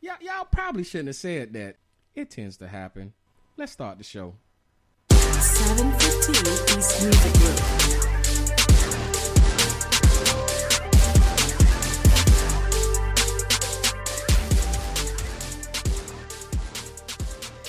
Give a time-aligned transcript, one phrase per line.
[0.00, 1.76] y'all, y'all probably shouldn't have said that.
[2.14, 3.12] It tends to happen.
[3.56, 4.34] Let's start the show.
[5.10, 7.60] 715 East Music Group.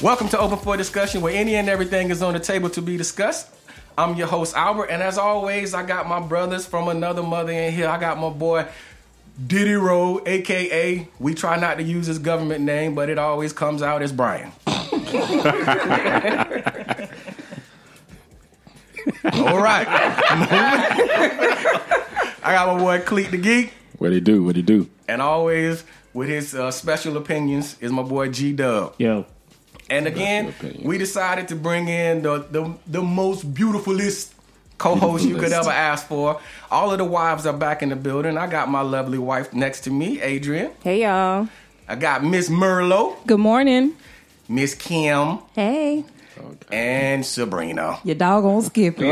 [0.01, 2.97] Welcome to Open for Discussion, where any and everything is on the table to be
[2.97, 3.49] discussed.
[3.97, 7.73] I'm your host, Albert, and as always, I got my brothers from another mother in
[7.73, 7.87] here.
[7.87, 8.65] I got my boy
[9.47, 13.81] Diddy Rowe, aka we try not to use his government name, but it always comes
[13.81, 14.51] out as Brian.
[19.33, 19.87] All right.
[22.43, 24.43] I got my boy Cleet the Geek, What he do?
[24.43, 24.89] What he do?
[25.07, 28.95] and always with his uh, special opinions is my boy G Dub.
[28.97, 29.25] Yo.
[29.89, 30.53] And again,
[30.83, 34.33] we decided to bring in the the, the most beautifulest
[34.81, 36.41] co-host you could ever ask for.
[36.71, 38.35] All of the wives are back in the building.
[38.35, 40.71] I got my lovely wife next to me, Adrian.
[40.83, 41.47] Hey y'all.
[41.87, 43.93] I got Miss Merlo, Good morning.
[44.49, 46.03] Miss Kim, Hey.
[46.71, 47.99] and Sabrina.
[48.03, 49.03] Your dog on Skippy.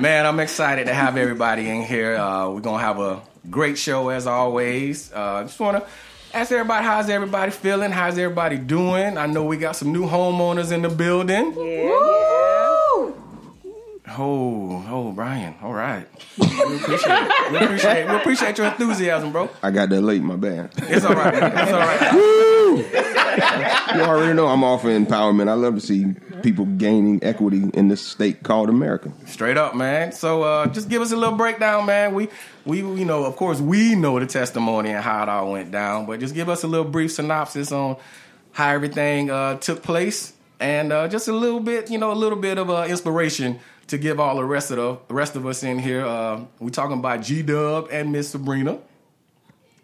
[0.00, 2.16] Man, I'm excited to have everybody in here.
[2.16, 5.10] Uh, we're gonna have a great show as always.
[5.12, 5.84] Uh, just wanna
[6.34, 7.90] ask everybody how's everybody feeling?
[7.90, 9.18] How's everybody doing?
[9.18, 11.52] I know we got some new homeowners in the building.
[11.56, 11.88] Yeah.
[11.88, 13.14] Woo.
[14.14, 15.54] Oh, oh, Brian.
[15.62, 16.06] All right.
[16.38, 17.52] We appreciate it.
[17.52, 19.48] We appreciate, we appreciate your enthusiasm, bro.
[19.62, 20.70] I got that late, my bad.
[20.76, 21.32] It's all right.
[21.32, 21.52] man.
[21.56, 22.12] It's all right.
[22.14, 22.78] Woo!
[23.98, 25.48] You already know I'm all for empowerment.
[25.48, 26.04] I love to see
[26.42, 29.12] people gaining equity in this state called America.
[29.26, 30.12] Straight up, man.
[30.12, 32.14] So uh, just give us a little breakdown, man.
[32.14, 32.28] We
[32.64, 36.06] we you know, of course, we know the testimony and how it all went down,
[36.06, 37.96] but just give us a little brief synopsis on
[38.52, 42.38] how everything uh, took place, and uh, just a little bit, you know, a little
[42.38, 44.76] bit of uh, inspiration to give all the rest of
[45.08, 46.04] the rest of us in here.
[46.04, 48.78] Uh, we talking about G Dub and Miss Sabrina.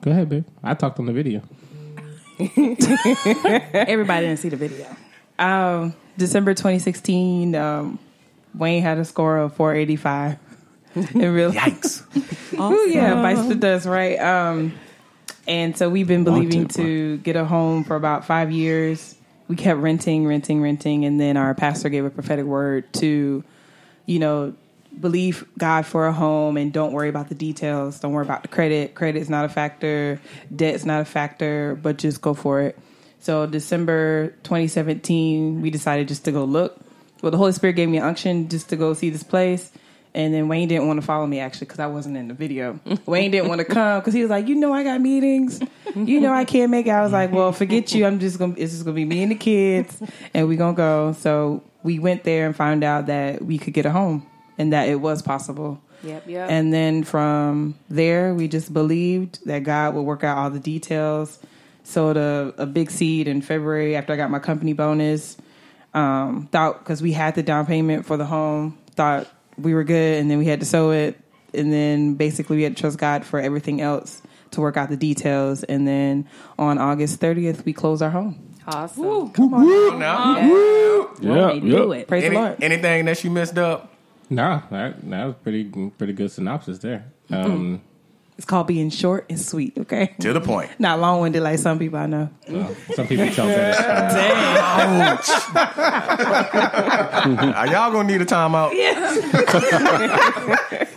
[0.02, 0.44] Go ahead, babe.
[0.62, 1.42] I talked on the video.
[2.38, 4.86] Everybody didn't see the video.
[5.38, 7.98] Um, December 2016, um,
[8.52, 10.36] Wayne had a score of 485.
[11.14, 12.02] In real Yikes!
[12.60, 14.18] Ooh, yeah, bites the dust, right?
[14.18, 14.74] Um,
[15.46, 19.14] and so we've been believing Wanted, to get a home for about five years.
[19.46, 23.44] We kept renting, renting, renting, and then our pastor gave a prophetic word to,
[24.06, 24.54] you know,
[24.98, 28.00] believe God for a home and don't worry about the details.
[28.00, 28.96] Don't worry about the credit.
[28.96, 30.20] Credit's not a factor.
[30.54, 32.78] Debt's not a factor, but just go for it.
[33.20, 36.80] So December 2017, we decided just to go look.
[37.22, 39.70] Well, the Holy Spirit gave me an unction just to go see this place.
[40.14, 42.80] And then Wayne didn't want to follow me actually because I wasn't in the video.
[43.06, 45.60] Wayne didn't want to come because he was like, you know, I got meetings.
[45.94, 46.90] You know, I can't make it.
[46.90, 48.06] I was like, well, forget you.
[48.06, 48.54] I'm just gonna.
[48.56, 50.00] It's just gonna be me and the kids,
[50.32, 51.12] and we gonna go.
[51.12, 54.88] So we went there and found out that we could get a home and that
[54.88, 55.80] it was possible.
[56.02, 56.50] Yep, yep.
[56.50, 61.38] And then from there, we just believed that God would work out all the details.
[61.88, 65.38] Sowed a, a big seed in February after I got my company bonus.
[65.94, 69.26] Um, thought because we had the down payment for the home, thought
[69.56, 71.18] we were good, and then we had to sow it,
[71.54, 74.98] and then basically we had to trust God for everything else to work out the
[74.98, 75.64] details.
[75.64, 76.28] And then
[76.58, 78.54] on August 30th, we closed our home.
[78.66, 79.30] awesome.
[79.30, 80.36] Come Now,
[81.20, 82.06] Yeah, They do it.
[82.06, 82.62] Praise any, the Lord.
[82.62, 83.90] anything that you messed up?
[84.28, 85.64] Nah, that that was pretty
[85.96, 87.06] pretty good synopsis there.
[87.30, 87.80] Um,
[88.38, 89.76] It's called being short and sweet.
[89.76, 90.70] Okay, To the point.
[90.78, 92.30] not long winded like some people I know.
[92.48, 95.58] well, some people tell that.
[97.56, 98.72] Are y'all gonna need a timeout.
[98.74, 99.18] Yes.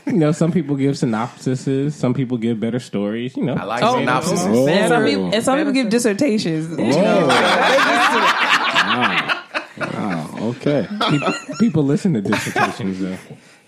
[0.06, 1.94] you know, some people give synopsises.
[1.94, 3.36] Some people give better stories.
[3.36, 4.44] You know, I like Oh, synopsis.
[4.44, 4.68] Whoa.
[4.68, 6.68] And some people, and some people give dissertations.
[9.78, 10.88] Wow, okay.
[11.10, 13.00] People, people listen to dissertations.
[13.00, 13.18] Though.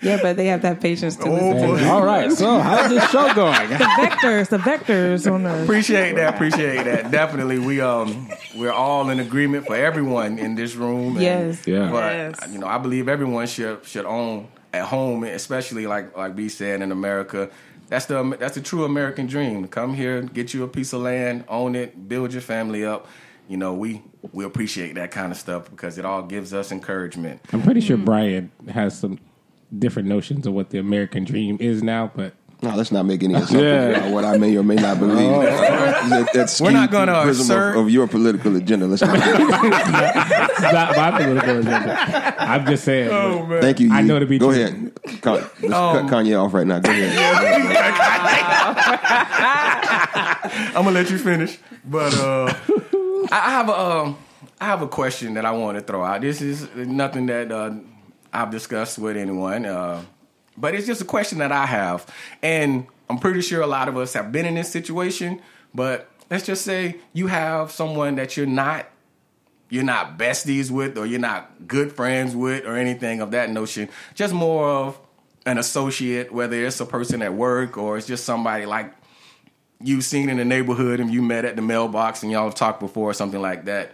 [0.02, 1.66] Yeah, but they have that patience to Oh, listen.
[1.68, 1.88] boy.
[1.88, 3.68] All right, so how's this show going?
[3.70, 5.62] The vectors, the vectors on the.
[5.62, 6.34] Appreciate that.
[6.34, 7.10] Appreciate that.
[7.10, 11.14] Definitely, we um we're all in agreement for everyone in this room.
[11.16, 11.66] and- Yes.
[11.66, 11.90] Yeah.
[11.90, 12.38] But Yes.
[12.52, 16.82] you know, I believe everyone should should own at home, especially like like B said
[16.82, 17.48] in America.
[17.88, 19.68] That's the that's the true American dream.
[19.68, 23.06] Come here, get you a piece of land, own it, build your family up.
[23.48, 24.02] You know, we
[24.32, 27.40] we appreciate that kind of stuff because it all gives us encouragement.
[27.52, 29.18] I'm pretty sure Brian has some
[29.76, 32.10] different notions of what the American dream is now.
[32.14, 33.88] But No, let's not make any assumptions Yeah.
[33.98, 35.42] about what I may or may not believe.
[35.42, 38.86] That- that's We're not gonna prism assert- of, of your political agenda.
[38.86, 39.16] Let's not.
[39.16, 42.34] it's not my political agenda.
[42.38, 43.08] I'm just saying.
[43.10, 43.92] Oh, Thank you.
[43.92, 44.06] I Yee.
[44.06, 44.62] know to be Go true.
[44.62, 44.92] ahead.
[45.22, 46.78] Con- let's cut Um, Kanye off right now.
[46.78, 47.14] Go ahead.
[50.74, 52.46] I'm gonna let you finish, but uh,
[53.30, 54.18] I I have a um,
[54.60, 56.20] I have a question that I want to throw out.
[56.20, 57.72] This is nothing that uh,
[58.34, 60.02] I've discussed with anyone, uh,
[60.56, 62.06] but it's just a question that I have,
[62.42, 65.40] and I'm pretty sure a lot of us have been in this situation.
[65.74, 68.86] But let's just say you have someone that you're not
[69.70, 73.88] you're not besties with or you're not good friends with or anything of that notion.
[74.14, 74.98] Just more of
[75.46, 78.94] an associate, whether it's a person at work or it's just somebody like
[79.82, 82.80] you've seen in the neighborhood and you met at the mailbox and y'all have talked
[82.80, 83.92] before or something like that.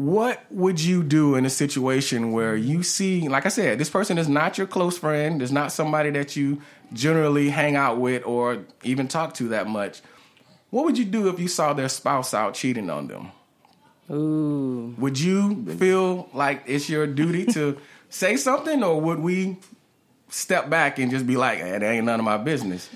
[0.00, 4.16] What would you do in a situation where you see, like I said, this person
[4.16, 6.62] is not your close friend, is not somebody that you
[6.94, 10.00] generally hang out with or even talk to that much?
[10.70, 13.32] What would you do if you saw their spouse out cheating on them?
[14.10, 14.94] Ooh.
[14.96, 17.76] Would you feel like it's your duty to
[18.08, 19.58] say something, or would we
[20.30, 22.88] step back and just be like, "Eh, "That ain't none of my business"?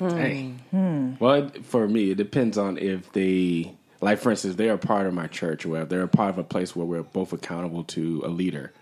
[0.00, 0.54] Hey.
[0.72, 3.74] Well, for me, it depends on if they,
[4.04, 6.38] like, for instance, they're a part of my church, or if they're a part of
[6.38, 8.72] a place where we're both accountable to a leader.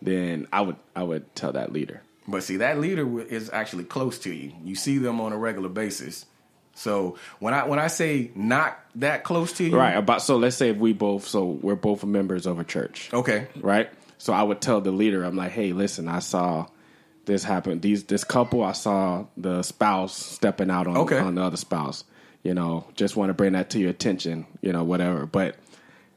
[0.00, 2.02] Then I would, I would tell that leader.
[2.26, 4.52] But see, that leader is actually close to you.
[4.64, 6.24] You see them on a regular basis.
[6.74, 9.96] So when I when I say not that close to you, Right.
[9.96, 13.10] About so, let's say if we both, so we're both members of a church.
[13.12, 13.90] Okay, right?
[14.18, 16.66] So I would tell the leader, I'm like, hey, listen, I saw
[17.24, 17.80] this happen.
[17.80, 21.18] These this couple, I saw the spouse stepping out on Okay.
[21.18, 22.04] on the other spouse.
[22.48, 24.46] You know, just want to bring that to your attention.
[24.62, 25.26] You know, whatever.
[25.26, 25.56] But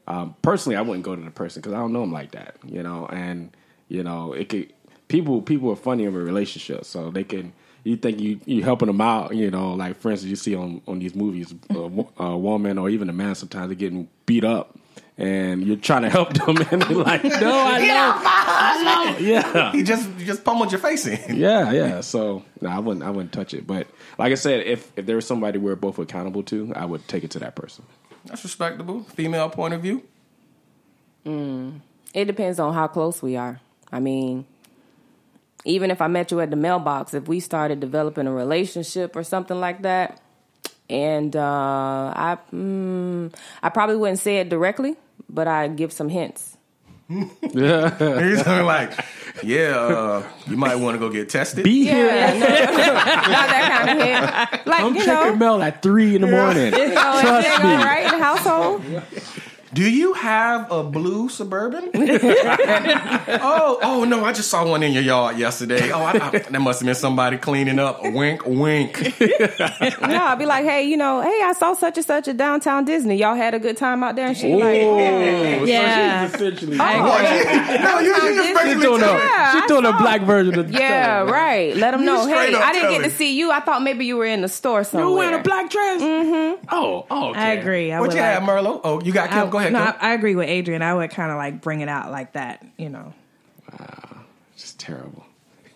[0.06, 2.56] um, personally, I wouldn't go to the person because I don't know them like that.
[2.64, 3.54] You know, and
[3.88, 4.72] you know, it could
[5.08, 7.52] people people are funny in a relationship, so they can.
[7.84, 9.74] You think you you helping them out, you know?
[9.74, 13.12] Like for instance, you see on on these movies, a, a woman or even a
[13.12, 14.78] man sometimes they're getting beat up,
[15.18, 19.72] and you're trying to help them, and they're like, "No, I know, I know." Yeah,
[19.72, 21.36] he just you just pummeled your face in.
[21.36, 22.00] yeah, yeah.
[22.00, 23.66] So no, I wouldn't I wouldn't touch it.
[23.66, 23.86] But
[24.18, 27.24] like I said, if if there was somebody we're both accountable to, I would take
[27.24, 27.84] it to that person.
[28.24, 29.02] That's respectable.
[29.04, 30.02] Female point of view.
[31.26, 31.80] Mm.
[32.14, 33.60] It depends on how close we are.
[33.90, 34.46] I mean,
[35.64, 39.22] even if I met you at the mailbox, if we started developing a relationship or
[39.22, 40.20] something like that,
[40.92, 44.96] and uh, I, mm, I probably wouldn't say it directly,
[45.28, 46.56] but I'd give some hints.
[47.08, 48.22] yeah.
[48.22, 48.92] He's like,
[49.42, 51.64] yeah, uh, you might want to go get tested.
[51.64, 54.66] Be Yeah, no, not that kind of hint.
[54.66, 56.72] Like I'm you checking know, mail at three in the morning.
[56.74, 57.70] you know, Trust me.
[57.70, 58.82] all right in the household.
[59.74, 61.88] Do you have a blue suburban?
[61.94, 64.22] oh, oh no!
[64.22, 65.90] I just saw one in your yard yesterday.
[65.90, 68.02] Oh, I, I, that must have been somebody cleaning up.
[68.02, 68.98] Wink, wink.
[70.02, 72.84] No, I'd be like, hey, you know, hey, I saw such and such at downtown
[72.84, 73.16] Disney.
[73.16, 76.28] Y'all had a good time out there, and she like, Oh, Yeah.
[76.28, 76.76] so she's essentially.
[76.76, 79.98] no, you, you just She's basically doing, a, Yeah, she's doing I a saw.
[80.00, 81.74] black version of the Yeah, right.
[81.76, 82.26] Let them know.
[82.26, 83.50] Hey, I didn't tell get to see you.
[83.50, 85.08] I thought maybe you were in the store somewhere.
[85.08, 86.02] You wearing a black dress?
[86.02, 86.66] Mm-hmm.
[86.70, 87.40] Oh, oh, okay.
[87.40, 87.92] I agree.
[87.92, 88.80] I What you like, have, Merlot?
[88.84, 89.48] Oh, you got Kim.
[89.50, 90.82] Go ahead, No, I, I agree with Adrian.
[90.82, 93.12] I would kind of like bring it out like that, you know,
[93.70, 94.20] Wow,
[94.56, 95.24] Just terrible.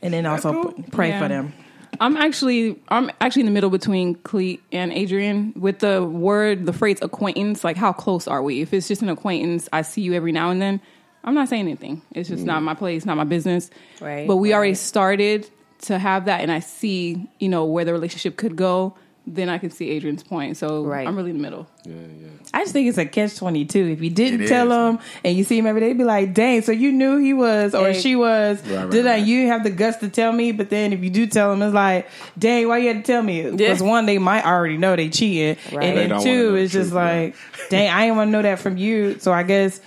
[0.02, 1.20] and then also p- pray Yeah.
[1.20, 1.52] for them.
[2.00, 6.72] I'm actually I'm actually in the middle between Cleet and Adrian with the word the
[6.72, 7.64] phrase acquaintance.
[7.64, 8.60] Like how close are we?
[8.60, 10.80] If it's just an acquaintance, I see you every now and then.
[11.24, 12.02] I'm not saying anything.
[12.12, 12.64] It's just not mm.
[12.64, 13.68] my place, not my business.
[14.00, 15.48] Right, But we already started
[15.82, 18.94] to have that, and I see you know where the relationship could go.
[19.28, 20.56] Then I can see Adrian's point.
[20.56, 21.06] So Right.
[21.06, 21.66] I'm really in the middle.
[21.84, 22.28] Yeah, yeah.
[22.54, 23.84] I just think it's a catch twenty two.
[23.88, 24.94] If you didn't It tell is.
[24.94, 27.74] him and you see him every day, be like, "Dang, so you knew he was
[27.74, 28.00] or Hey.
[28.00, 29.16] she was." right, Did I?
[29.16, 31.74] You have the guts to tell me, but then if you do tell him, it's
[31.74, 32.06] like,
[32.38, 33.88] "Dang, why you had to tell me?" Because Yeah.
[33.88, 35.84] one, they might already know they cheating, Right.
[35.86, 37.20] and They then don't two, the it's just truth, yeah.
[37.22, 37.34] like,
[37.68, 39.80] "Dang, I didn't want to know that from you." So I guess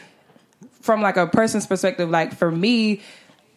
[0.81, 2.99] from like a person's perspective, like for me,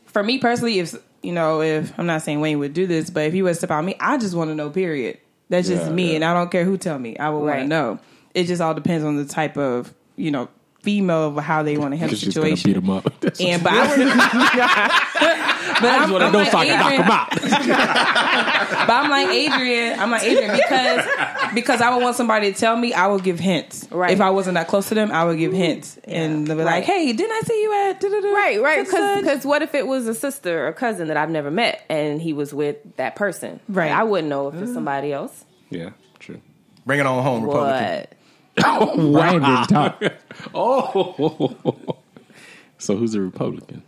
[0.06, 3.24] for me personally, if you know, if I'm not saying Wayne would do this, but
[3.26, 4.70] if he was to step on me, I just want to know.
[4.70, 5.18] Period.
[5.52, 6.14] That's just Yeah, me, yeah.
[6.16, 7.14] and I don't care who tell me.
[7.18, 7.98] I would want to know.
[8.34, 10.48] It just all depends on the type of you know
[10.82, 12.82] female of how they want to handle the Because she's gonna beat situation.
[12.84, 13.06] him up.
[13.40, 14.08] And but I would,
[15.80, 17.10] but I I'm, just want to I'm know like so I can knock Adrian, him
[17.10, 18.86] out.
[18.86, 19.98] but I'm like Adrian.
[20.00, 21.06] I'm like Adrian because
[21.54, 22.92] because I would want somebody to tell me.
[22.94, 23.86] I would give hints.
[23.90, 24.10] Right.
[24.12, 26.84] If I wasn't that close to them, I would give hints, and they'll be like,
[26.84, 28.86] "Hey, didn't I see you at da-da-da, Right, right.
[28.86, 29.20] such?
[29.22, 32.32] Because what if it was a sister or cousin that I've never met and he
[32.32, 33.60] was with that person?
[33.68, 33.90] Right.
[33.92, 35.44] I wouldn't know if it's somebody else.
[35.70, 36.40] Yeah, true.
[36.84, 37.84] Bring it on home, Republican.
[38.00, 38.12] What?
[38.58, 40.02] Ryan didn't talk.
[40.54, 41.86] Oh,
[42.78, 43.82] so who's a Republican?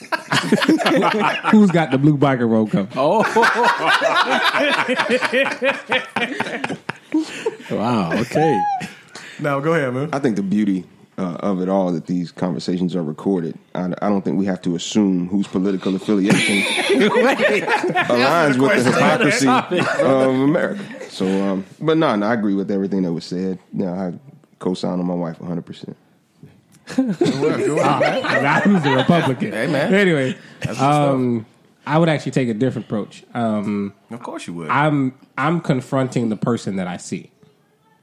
[1.50, 2.88] Who's got the blue biker road cover?
[2.96, 3.20] Oh,
[7.76, 8.12] wow.
[8.20, 8.60] Okay.
[9.38, 10.08] Now go ahead, man.
[10.12, 10.84] I think the beauty
[11.18, 13.58] uh, of it all that these conversations are recorded.
[13.74, 16.62] I, I don't think we have to assume whose political affiliation
[18.08, 19.48] aligns with the hypocrisy
[20.02, 20.82] of America.
[21.10, 23.58] So, um, but no, no, I agree with everything that was said.
[23.72, 24.12] Yeah, I
[24.58, 25.62] co-sign on my wife 100.
[25.62, 25.96] percent
[26.88, 29.52] I who's the Republican.
[29.52, 29.92] Hey, man.
[29.94, 30.36] Anyway,
[30.78, 31.46] um,
[31.86, 33.24] I would actually take a different approach.
[33.34, 34.70] Um, Of course you would.
[34.70, 37.30] I'm I'm confronting the person that I see.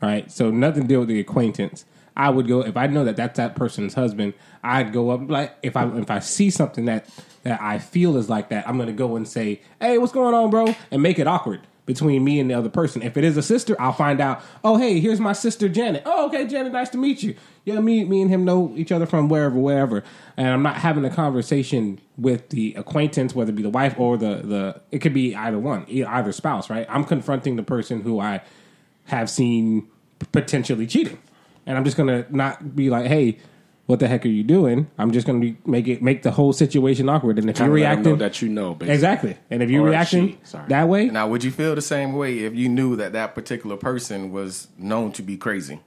[0.01, 0.31] Right?
[0.31, 1.85] So nothing to do with the acquaintance.
[2.15, 4.33] I would go if I know that that's that person's husband.
[4.63, 7.09] I'd go up like if I if I see something that
[7.43, 10.33] that I feel is like that, I'm going to go and say, "Hey, what's going
[10.33, 13.01] on, bro?" and make it awkward between me and the other person.
[13.01, 14.43] If it is a sister, I'll find out.
[14.63, 16.03] Oh, hey, here's my sister Janet.
[16.05, 17.33] Oh, okay, Janet, nice to meet you.
[17.65, 20.03] Yeah, me me and him know each other from wherever, wherever.
[20.35, 24.17] And I'm not having a conversation with the acquaintance, whether it be the wife or
[24.17, 24.81] the the.
[24.91, 26.85] It could be either one, either spouse, right?
[26.89, 28.41] I'm confronting the person who I
[29.05, 29.87] have seen
[30.31, 31.17] potentially cheating,
[31.65, 33.39] and I'm just gonna not be like, hey.
[33.87, 34.89] What the heck are you doing?
[34.97, 37.39] I'm just going to make it make the whole situation awkward.
[37.39, 38.93] And if you're reacting, know that you know, basically.
[38.93, 39.37] exactly.
[39.49, 42.39] And if you're Or reacting she, that way, now, would you feel the same way
[42.39, 45.79] if you knew that that particular person was known to be crazy?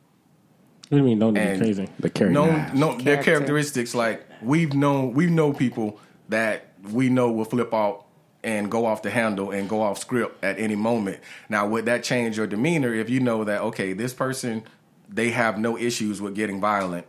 [0.88, 1.18] what do you mean?
[1.18, 1.88] Don't be crazy.
[2.00, 2.74] The carry known, knives.
[2.78, 8.06] no, their characteristics like we've known we know people that we know will flip out
[8.42, 11.20] and go off the handle and go off script at any moment.
[11.50, 14.64] Now, would that change your demeanor if you know that okay, this person
[15.06, 17.06] they have no issues with getting violent?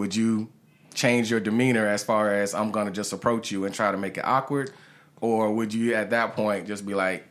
[0.00, 0.48] Would you
[0.94, 3.98] change your demeanor as far as I'm going to just approach you and try to
[3.98, 4.70] make it awkward,
[5.20, 7.28] or would you at that point just be like,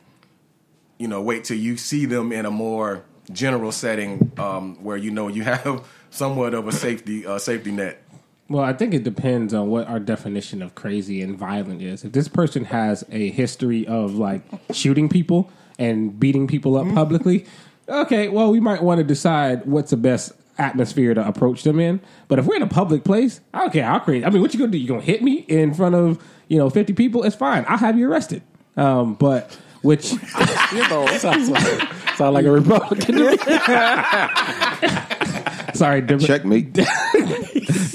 [0.96, 5.10] you know, wait till you see them in a more general setting um, where you
[5.10, 8.04] know you have somewhat of a safety uh, safety net.
[8.48, 12.04] Well, I think it depends on what our definition of crazy and violent is.
[12.04, 17.46] If this person has a history of like shooting people and beating people up publicly,
[17.88, 22.00] okay, well, we might want to decide what's the best atmosphere to approach them in.
[22.28, 24.24] But if we're in a public place, I don't care how crazy.
[24.24, 24.78] I mean, what you gonna do?
[24.78, 27.22] You gonna hit me in front of you know fifty people?
[27.24, 27.64] It's fine.
[27.68, 28.42] I'll have you arrested.
[28.76, 30.12] Um, but which
[30.74, 31.08] You're bold.
[31.20, 33.16] Sounds like, sound like a Republican.
[35.74, 36.78] sorry, Dem- Checkmate.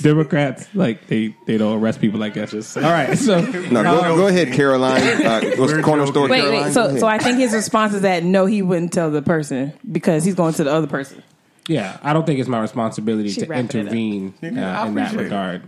[0.01, 2.49] Democrats like they they don't arrest people like that.
[2.49, 5.01] Just all right, so No, go, go ahead, Caroline.
[5.01, 6.27] Uh, what's the corner store?
[6.27, 6.63] Wait, Caroline?
[6.65, 6.73] wait.
[6.73, 10.23] So, so I think his response is that no, he wouldn't tell the person because
[10.23, 11.23] he's going to the other person.
[11.67, 13.75] Yeah, I don't think it's my responsibility She to wrapping it up.
[13.81, 15.23] intervene uh, Yeah, I in that appreciate it.
[15.23, 15.61] regard.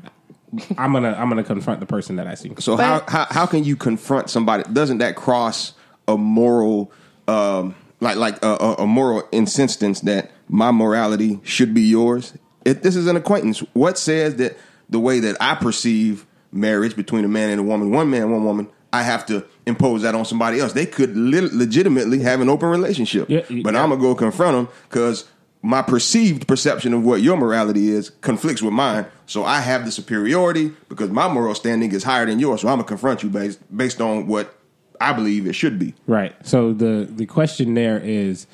[0.78, 2.54] I'm gonna I'm gonna confront the person that I see.
[2.60, 4.64] So how, how how can you confront somebody?
[4.72, 5.74] Doesn't that cross
[6.08, 6.92] a moral,
[7.28, 12.34] um, like like a, a, a moral insistence that my morality should be yours?
[12.64, 14.58] If this is an acquaintance, what says that
[14.90, 18.46] the way that I perceive marriage between a man and a woman, one man, one
[18.46, 20.72] woman, I have to impose that on somebody else?
[20.72, 24.56] They could le- legitimately have an open relationship, Yeah, you- but I'm gonna go confront
[24.56, 25.26] them because
[25.62, 29.06] my perceived perception of what your morality is conflicts with mine.
[29.26, 32.62] So I have the superiority because my moral standing is higher than yours.
[32.62, 34.54] So I'm gonna confront you based based on what
[35.02, 35.94] I believe it should be.
[36.08, 36.34] Right.
[36.46, 38.48] So the the question there is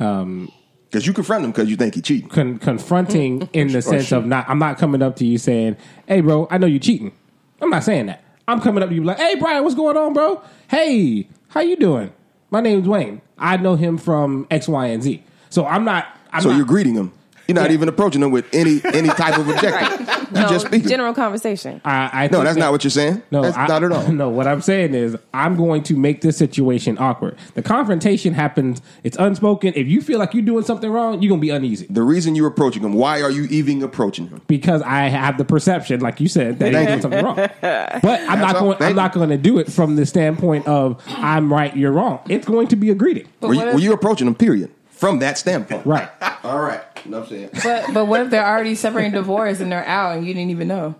[0.00, 0.50] um,
[0.90, 2.28] Because you confront him because you think he cheating.
[2.28, 4.48] con- confronting in the sense of not.
[4.48, 7.12] I'm not coming up to you saying, "Hey, bro, I know you cheating."
[7.60, 8.22] I'm not saying that.
[8.48, 10.42] I'm coming up to you like, "Hey, Brian, what's going on, bro?
[10.68, 12.12] Hey, how you doing?
[12.50, 13.20] My name's Wayne.
[13.38, 16.06] I know him from X, Y, and Z." So I'm not.
[16.36, 17.12] I'm so not, you're greeting them.
[17.48, 17.74] You're not Yeah.
[17.74, 20.00] even approaching them with any any type of objective.
[20.00, 20.88] You No, just speaking.
[20.88, 21.80] general conversation.
[21.84, 23.22] I, I no, that's that- not what you're saying.
[23.30, 24.08] No, that's I- not at all.
[24.12, 27.36] No, what I'm saying is I'm going to make this situation awkward.
[27.54, 28.82] The confrontation happens.
[29.04, 29.74] It's unspoken.
[29.76, 32.48] If you feel like you're doing something wrong, you're gonna be uneasy The reason you're
[32.48, 32.94] approaching them.
[32.94, 34.40] why are you even approaching them?
[34.48, 37.36] because I have the perception, like you said, that you're doing something wrong.
[37.62, 38.62] But I'm not all.
[38.74, 38.82] going.
[38.82, 42.18] I'm not going to do it from the standpoint of I'm right, you're wrong.
[42.28, 44.34] It's going to be a greeting, Were you, if- were you approaching them?
[44.34, 44.72] Period.
[44.96, 45.86] From that standpoint.
[45.86, 46.08] right?
[46.44, 46.82] All right.
[47.04, 47.50] Enough said.
[47.62, 50.68] But but what if they're already separating divorce and they're out and you didn't even
[50.68, 50.94] know?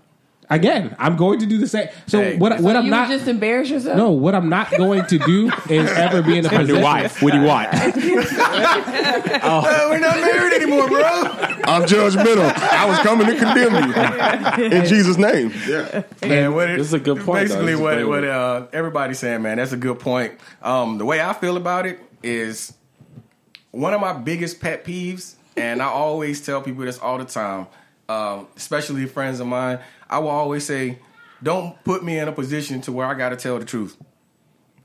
[0.48, 1.88] Again, I'm going to do the same.
[2.06, 2.36] So Hey.
[2.38, 2.56] what?
[2.58, 3.08] So what I'm would not.
[3.08, 3.96] just embarrass yourself.
[3.96, 6.82] no, what I'm not going to do is ever be in a Your position.
[6.84, 7.20] wife.
[7.20, 7.72] What do you want?
[8.76, 11.02] we're not married anymore, bro.
[11.02, 12.52] I'm judgmental.
[12.56, 13.74] I was coming to condemn
[14.68, 15.52] you in Jesus' name.
[15.66, 16.02] Yeah.
[16.22, 17.56] Man, what it- This is a good point, though.
[17.56, 20.34] Basically, This is what very what uh, everybody's saying, man, that's a good point.
[20.62, 22.72] Um, the way I feel about it is
[23.76, 27.66] one of my biggest pet peeves, and I always tell people this all the time,
[28.08, 29.78] um, especially friends of mine.
[30.08, 30.98] I will always say,
[31.42, 33.96] "Don't put me in a position to where I got to tell the truth."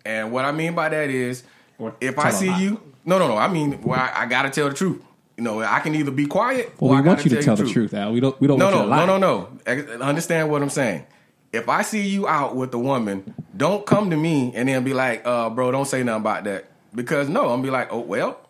[0.05, 1.43] And what I mean by that is,
[1.77, 3.37] Or if I see you, no, no, no.
[3.37, 5.01] I mean, well, I, I got to tell the truth.
[5.37, 7.55] You know, I can either be quiet Well, or we I want you to tell
[7.55, 8.11] the truth, Al.
[8.11, 8.39] We don't.
[8.41, 9.05] We don't no, no, to lie.
[9.05, 10.01] no, no, no.
[10.01, 11.05] Understand what I'm saying.
[11.53, 14.93] if I see you out with a woman, don't come to me and then be
[14.93, 16.65] like, uh, bro, don't say nothing about that.
[16.93, 18.40] Because no, I'm gonna be like, oh well,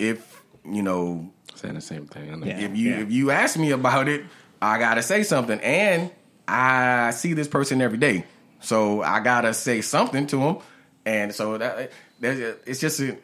[0.00, 2.32] if you know, Saying the same thing.
[2.32, 2.46] I know.
[2.46, 2.58] Yeah.
[2.60, 4.24] if you if you ask me about it,
[4.62, 5.60] I gotta say something.
[5.60, 6.10] And
[6.48, 8.24] I see this person every day,
[8.60, 10.56] so I gotta say something to him.
[11.04, 11.90] And so that
[12.20, 13.16] that's- it's just a,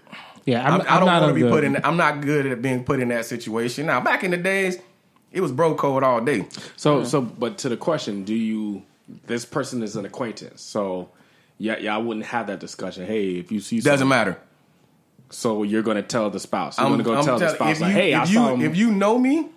[0.45, 1.77] Yeah, I'm, I'm, I don't want to be the- put in.
[1.85, 3.87] I'm not good at being put in that situation.
[3.87, 4.79] Now, back in the days,
[5.33, 6.47] it was bro code all day.
[6.77, 8.83] So, so, but to the question, do you?
[9.27, 11.11] This person is an acquaintance, so
[11.59, 13.07] yeah, yeah, I wouldn't have that discussion.
[13.07, 14.39] Hey, if you see, Doesn't something- matter.
[15.31, 16.79] So you're going to tell the spouse.
[16.79, 18.63] You're going to go tell the spouse, like, you, hey, if I you, saw him.
[18.63, 19.49] If you know me,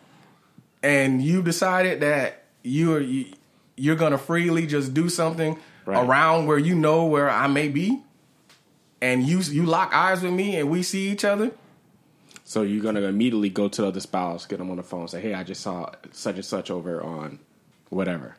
[0.82, 3.26] and you decided that you're you,
[3.76, 6.06] you're gonna freely just do something Right.
[6.06, 8.02] around where you know where I may be,
[9.02, 11.52] and you you lock eyes with me and we see each other.
[12.44, 15.08] so you're going to immediately go to the other spouse, get them on the phone,
[15.08, 17.40] say, hey, I just saw such and such over on
[17.90, 18.36] whatever.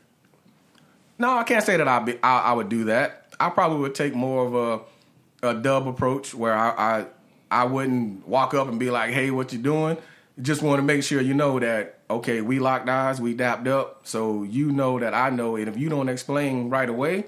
[1.18, 3.26] No, I can't say that I be, I, I would do that.
[3.40, 6.68] I probably would take more of a a dub approach where I,
[7.00, 7.06] I
[7.50, 9.96] I wouldn't walk up and be like, "Hey, what you doing?"
[10.40, 14.00] Just want to make sure you know that okay, we locked eyes, we dapped up,
[14.04, 17.24] so you know that I know, and if you don't explain right away,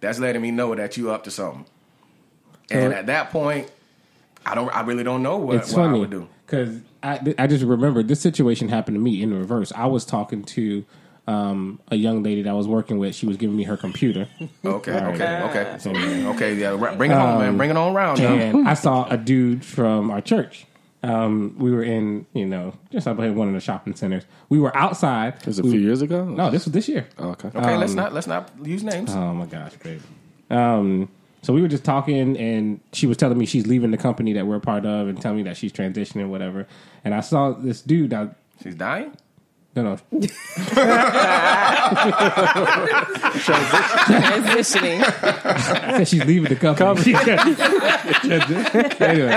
[0.00, 1.66] that's letting me know that you up to something.
[2.70, 3.70] And at that point,
[4.46, 6.28] I don't, I really don't know what, it's what I funny would do.
[6.46, 9.72] because I, I just remember this situation happened to me in reverse.
[9.76, 10.86] I was talking to
[11.26, 13.14] um, a young lady that I was working with.
[13.14, 14.28] She was giving me her computer,
[14.64, 15.14] Okay, All right.
[15.14, 16.54] okay, okay, okay.
[16.54, 17.56] Yeah, bring it on, man.
[17.56, 18.18] Bring it on around.
[18.18, 18.34] now.
[18.34, 20.66] and I saw a dude from our church.
[21.04, 24.22] Um, we were in, you know, just up in one of the shopping centers.
[24.48, 25.34] We were outside.
[25.40, 26.24] It was a We- few years ago?
[26.24, 27.08] No, this was this year.
[27.18, 27.48] Oh, okay.
[27.48, 29.10] Okay, let's not let's not use names.
[29.12, 30.00] Oh my gosh, babe.
[30.50, 31.08] Um,
[31.42, 34.46] so we were just talking, and she was telling me she's leaving the company that
[34.46, 36.68] we're a part of, and telling me that she's transitioning, whatever.
[37.04, 38.12] And I saw this dude.
[38.14, 38.28] I,
[38.62, 39.16] She's dying.
[39.74, 39.96] No, no,
[43.42, 45.02] Transitioning.
[45.02, 47.14] I said she's leaving the company.
[49.00, 49.28] anyway,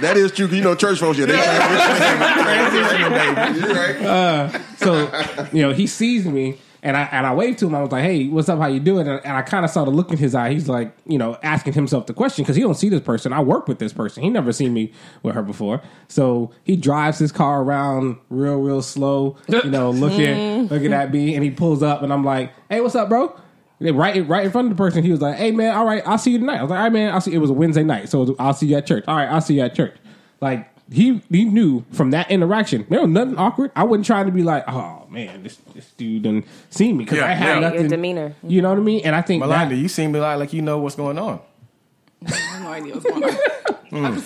[0.00, 0.46] That is true.
[0.46, 3.58] 'cause You know, church folks, yeah, they transition, baby.
[3.60, 3.96] You're right.
[4.04, 7.74] Uh, so you know, he sees me, and I and I waved to him.
[7.74, 8.58] I was like, "Hey, what's up?
[8.58, 10.52] How you doing?" And, and I kind of saw the look in his eye.
[10.52, 13.32] He's like, you know, asking himself the question because he don't see this person.
[13.32, 14.22] I work with this person.
[14.22, 14.92] He never seen me
[15.22, 15.80] with her before.
[16.08, 19.38] So he drives his car around real, real slow.
[19.48, 22.94] You know, looking looking at me, and he pulls up, and I'm like, "Hey, what's
[22.94, 23.34] up, bro?"
[23.80, 26.18] Right, right in front of the person, he was like, "Hey, man, all right, I'll
[26.18, 27.82] see you tonight." I was like, "All right, man, I'll see." It was a Wednesday
[27.82, 29.04] night, so I'll see you at church.
[29.08, 29.96] All right, I'll see you at church.
[30.42, 33.70] Like he he knew from that interaction, there was nothing awkward.
[33.74, 37.18] I wasn't trying to be like, "Oh man, this this dude didn't see me" because
[37.18, 37.60] Yeah, I had yeah.
[37.60, 37.80] nothing.
[37.80, 38.34] Your demeanor.
[38.42, 39.00] You know what I mean?
[39.04, 41.40] And I think Melinda, that, you seem to like like you know what's going on.
[42.26, 43.24] I have no idea what's going
[44.04, 44.22] on.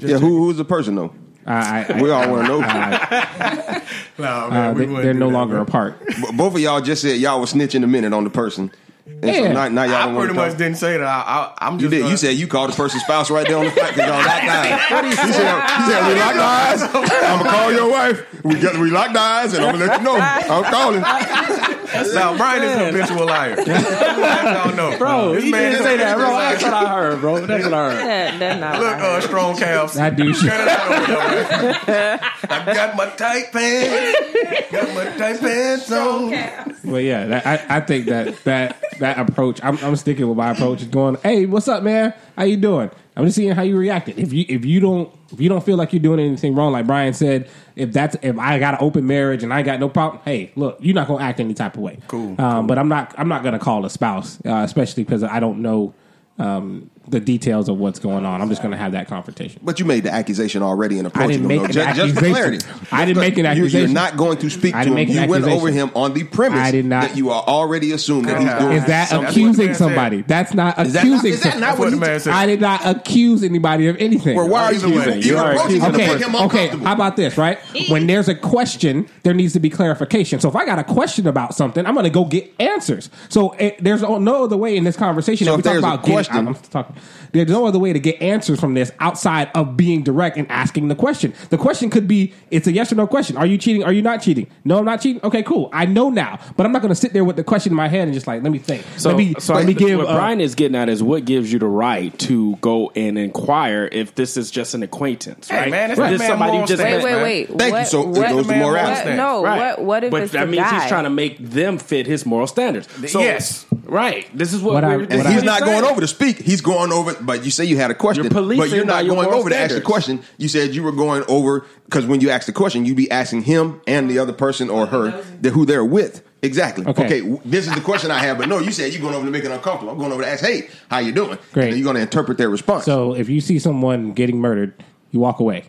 [0.00, 1.14] Yeah, who, who's the person, though?
[1.46, 3.82] I, I, We all want to know.
[4.18, 6.00] No, uh, they, they're no longer apart.
[6.34, 8.72] Both of y'all just said y'all were snitching a minute on the person.
[9.06, 10.58] And so now, now y'all I pretty much talk.
[10.58, 11.06] didn't say that.
[11.06, 12.10] I, I, I'm You did.
[12.10, 14.44] You said you called the person's spouse right there on the fact because y'all locked
[14.44, 14.80] eyes.
[14.90, 15.26] What he said?
[15.26, 16.82] He said, we locked eyes.
[16.82, 18.44] I'm going to call your wife.
[18.44, 20.16] We got we locked eyes and I'm going to let you know.
[20.16, 21.72] I'm calling.
[22.12, 23.54] Now, Brian is a habitual liar.
[23.58, 26.26] I don't know, Bro, This he man didn't say that, bro.
[26.36, 27.46] That's what I heard, bro.
[27.46, 28.06] That's what I heard.
[28.06, 29.02] That, that's not Look, right.
[29.02, 29.94] uh, strong calves.
[29.94, 32.20] That dude should- Cut it out over there, man.
[32.50, 34.70] I got my tight pants.
[34.72, 36.74] Got my tight pants on.
[36.84, 39.60] But yeah, that, I, I think that that that approach.
[39.62, 40.82] I'm, I'm sticking with my approach.
[40.82, 42.14] Is going, hey, what's up, man?
[42.36, 42.90] How you doing?
[43.16, 44.18] I'm just seeing how you reacted.
[44.18, 46.86] If you if you don't if you don't feel like you're doing anything wrong, like
[46.86, 50.20] Brian said, if that's if I got an open marriage and I got no problem,
[50.24, 51.98] hey, look, you're not gonna act any type of way.
[52.08, 55.40] Cool, Um, But I'm not I'm not gonna call a spouse, uh, especially because I
[55.40, 55.94] don't know
[56.38, 58.40] um, the details of what's going on.
[58.42, 59.60] I'm just gonna have that confrontation.
[59.64, 61.48] But you made the accusation already in approaching didn't him.
[61.48, 61.80] make though.
[61.82, 62.58] an Just, just for clarity.
[62.90, 63.80] I didn't make an You- accusation.
[63.90, 65.06] You're not going to speak I to didn't him.
[65.06, 65.58] make an You went accusation.
[65.68, 68.72] over him on the premise I did not- that you are already assuming he's doing
[68.72, 69.30] Is that something.
[69.30, 69.78] accusing man said.
[69.84, 70.22] somebody?
[70.26, 71.32] That's not Is that not- accusing.
[71.32, 72.32] is that some- not That's what what the man said.
[72.34, 74.36] I did not accuse anybody of anything.
[74.36, 76.22] Well, why are you Either way, using you you are approaching him to Okay, make
[76.26, 76.42] him okay.
[76.44, 76.86] uncomfortable?
[76.86, 77.58] How about this, right?
[77.88, 80.40] When there's a question, there needs to be clarification.
[80.40, 83.10] So if I got a question about something, I'm going to go get answers.
[83.28, 85.84] So it, there's no other way in this conversation So that we if talk there's
[85.84, 86.95] a about getting- question- I'm, I'm talking.
[87.32, 90.88] There's no other way to get answers from this outside of being direct and asking
[90.88, 91.34] the question.
[91.50, 93.36] The question could be, it's a yes or no question.
[93.36, 93.84] Are you cheating?
[93.84, 94.46] Are you not cheating?
[94.64, 95.20] No, I'm not cheating.
[95.24, 95.68] Okay, cool.
[95.72, 97.88] I know now, but I'm not going to sit there with the question in my
[97.88, 98.84] head and just like, let me think.
[98.96, 99.98] So, let me, so let me give.
[99.98, 103.18] what uh, Brian is getting at is what gives you the right to go and
[103.18, 105.70] inquire if this is just an acquaintance, Hey, right?
[105.70, 107.22] man, it's If that this man somebody you just Wait, met- wait, man.
[107.22, 107.48] wait.
[107.48, 107.72] Thank you.
[107.72, 108.92] what, So it what, goes to man morality.
[108.92, 109.58] wants what, no, Right.
[109.78, 110.80] what, what if but it's that the means guy?
[110.80, 112.88] he's trying to make them fit his moral standards.
[113.10, 113.66] So, Yes.
[113.84, 114.26] right.
[114.36, 115.02] This is what, What I- we're.
[115.04, 115.80] I- is He's what not saying.
[115.80, 116.38] going over to speak.
[116.38, 119.04] He's going over, but you say you had a question, You're policing but you're not
[119.04, 120.22] your going moral over to ask the question.
[120.38, 123.42] You said you were going over because when you ask the question, you'd be asking
[123.42, 126.22] him and the other person or her that who they're with.
[126.42, 126.86] Exactly.
[126.86, 127.22] Okay.
[127.22, 127.40] Okay.
[127.44, 129.44] This is the question I have, but no, you said you're going over to make
[129.44, 129.92] it uncomfortable.
[129.92, 131.64] I'm going over to ask, "Hey, how you doing?" Great.
[131.64, 132.84] And then you're going to interpret their response.
[132.84, 134.74] So if you see someone getting murdered,
[135.10, 135.64] you walk away.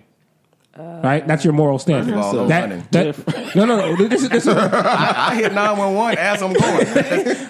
[0.78, 1.26] Right?
[1.28, 2.14] That's your moral standard.
[2.14, 4.08] First of all, no that, that, no, no, no.
[4.08, 6.86] This is this is I, I hit 911 as I'm going.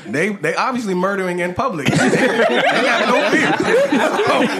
[0.12, 1.88] they they obviously murdering in public.
[1.88, 4.58] They, they got no fear.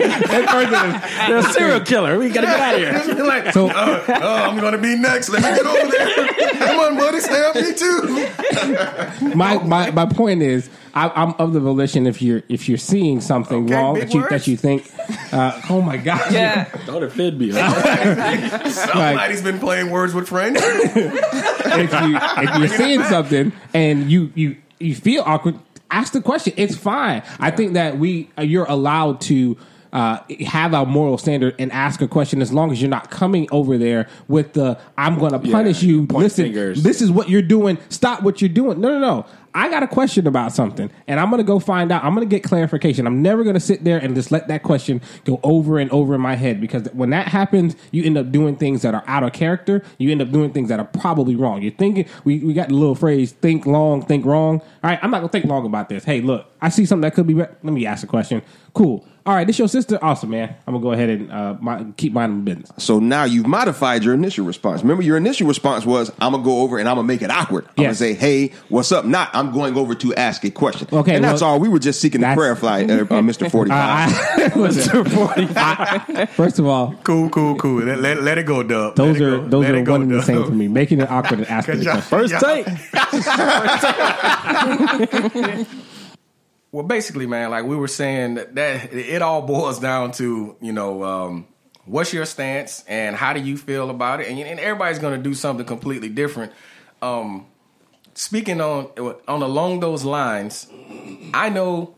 [1.28, 2.18] They're a serial killer.
[2.20, 2.80] We gotta get out of
[3.16, 3.26] here.
[3.26, 5.30] Like, So- uh, uh, I'm gonna be next.
[5.30, 6.28] Let me get over there.
[6.68, 9.36] Come on, buddy, stay up me too.
[9.36, 13.22] my, my my point is I, I'm of the volition if you're if you're seeing
[13.22, 14.30] something Okay, wrong that you words.
[14.32, 14.90] that you think
[15.32, 16.66] uh, oh my god Yeah.
[16.86, 17.52] Don't offend me.
[18.72, 20.60] Somebody's been playing words with friends.
[20.64, 25.56] if you if you're seeing something and you you you feel awkward,
[25.90, 26.54] ask the question.
[26.58, 27.24] It's fine.
[27.40, 29.58] I think that we uh, you're allowed to.
[29.94, 33.48] Uh, have a moral standard and ask a question as long as you're not coming
[33.52, 36.06] over there with the I'm going to punish you.
[36.08, 36.84] Listen, fingers.
[36.84, 37.78] this is what you're doing.
[37.88, 38.82] Stop what you're doing.
[38.82, 39.26] No, no, no.
[39.58, 42.04] I got a question about something, and I'm going to go find out.
[42.04, 43.08] I'm going to get clarification.
[43.08, 46.14] I'm never going to sit there and just let that question go over and over
[46.14, 49.24] in my head because when that happens, you end up doing things that are out
[49.24, 49.84] of character.
[49.98, 51.64] You end up doing things that are probably wrong.
[51.64, 54.62] You're thinking, we, we got the little phrase, think long, think wrong.
[54.62, 56.04] All right, I'm not going to think long about this.
[56.04, 58.44] Hey, look, I see something that could be, re- let me ask a question.
[58.76, 59.08] Cool.
[59.28, 60.00] All right, this your sister?
[60.02, 60.56] Awesome, man.
[60.66, 62.72] I'm going to go ahead and uh, my, keep minding my business.
[62.78, 64.84] So now you've modified your initial response.
[64.84, 67.66] Remember, your initial response was, "I'm gonna go over and I'm gonna make it awkward.
[67.78, 68.00] I'm Yes.
[68.00, 70.88] gonna say, hey, what's up?" Not, I'm going over to ask a question.
[70.94, 71.60] Okay, and that's all.
[71.60, 72.86] We were just seeking to that's- clarify, uh,
[73.18, 73.52] uh, Mr.
[73.52, 74.14] Forty Five.
[74.14, 75.06] I, listen,
[75.58, 77.84] I- first of all, Cool, cool, cool.
[77.84, 78.96] Let, let, let it go, Dub.
[78.96, 79.48] Those Let are go.
[79.50, 80.70] those Let are it go, one and the same for me.
[80.70, 82.40] Making it awkward and asking the Good question.
[82.40, 82.66] job.
[82.94, 83.26] First
[85.66, 85.88] take.
[86.72, 90.74] Well, basically, man, like we were saying, that, that it all boils down to you
[90.74, 91.48] know um,
[91.86, 95.24] what's your stance and how do you feel about it, and, and everybody's going to
[95.24, 96.52] do something completely different.
[97.02, 97.48] Um,
[98.14, 98.88] speaking on
[99.28, 100.68] on along those lines,
[101.34, 101.96] I know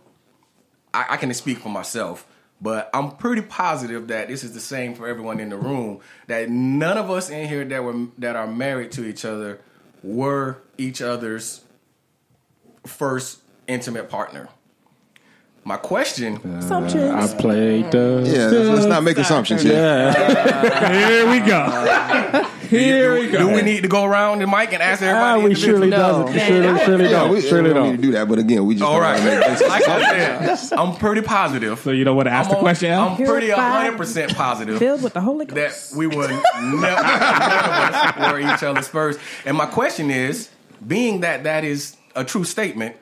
[0.93, 2.27] I, I can speak for myself,
[2.61, 5.99] but I'm pretty positive that this is the same for everyone in the room.
[6.27, 9.61] That none of us in here that were that are married to each other
[10.03, 11.61] were each other's
[12.85, 14.49] first intimate partner.
[15.69, 16.37] My question,
[16.71, 18.23] I played the.
[18.25, 20.11] Yeah, let's, let's not make assumptions here.
[20.13, 22.47] Here we go.
[22.69, 23.37] Here we go.
[23.37, 25.41] do we need to go around the mic and ask Ah, everybody?
[25.41, 25.77] we individually?
[25.77, 25.97] surely No.
[25.97, 26.25] doesn't.
[26.33, 27.31] We surely, surely Yeah, don't.
[27.31, 27.95] we, surely we don't need don't.
[27.97, 30.79] to do that, but again, we just All don't right, wanna make like I said,
[30.79, 31.77] I'm pretty positive.
[31.81, 33.09] So you don't want to ask I'm the on- question, Al?
[33.09, 35.91] I'm pretty 100% positive Filled with the Holy Ghost.
[35.91, 39.19] that we would never, none of us were each other's first.
[39.45, 40.49] And my question is,
[40.87, 42.95] being that that is a true statement,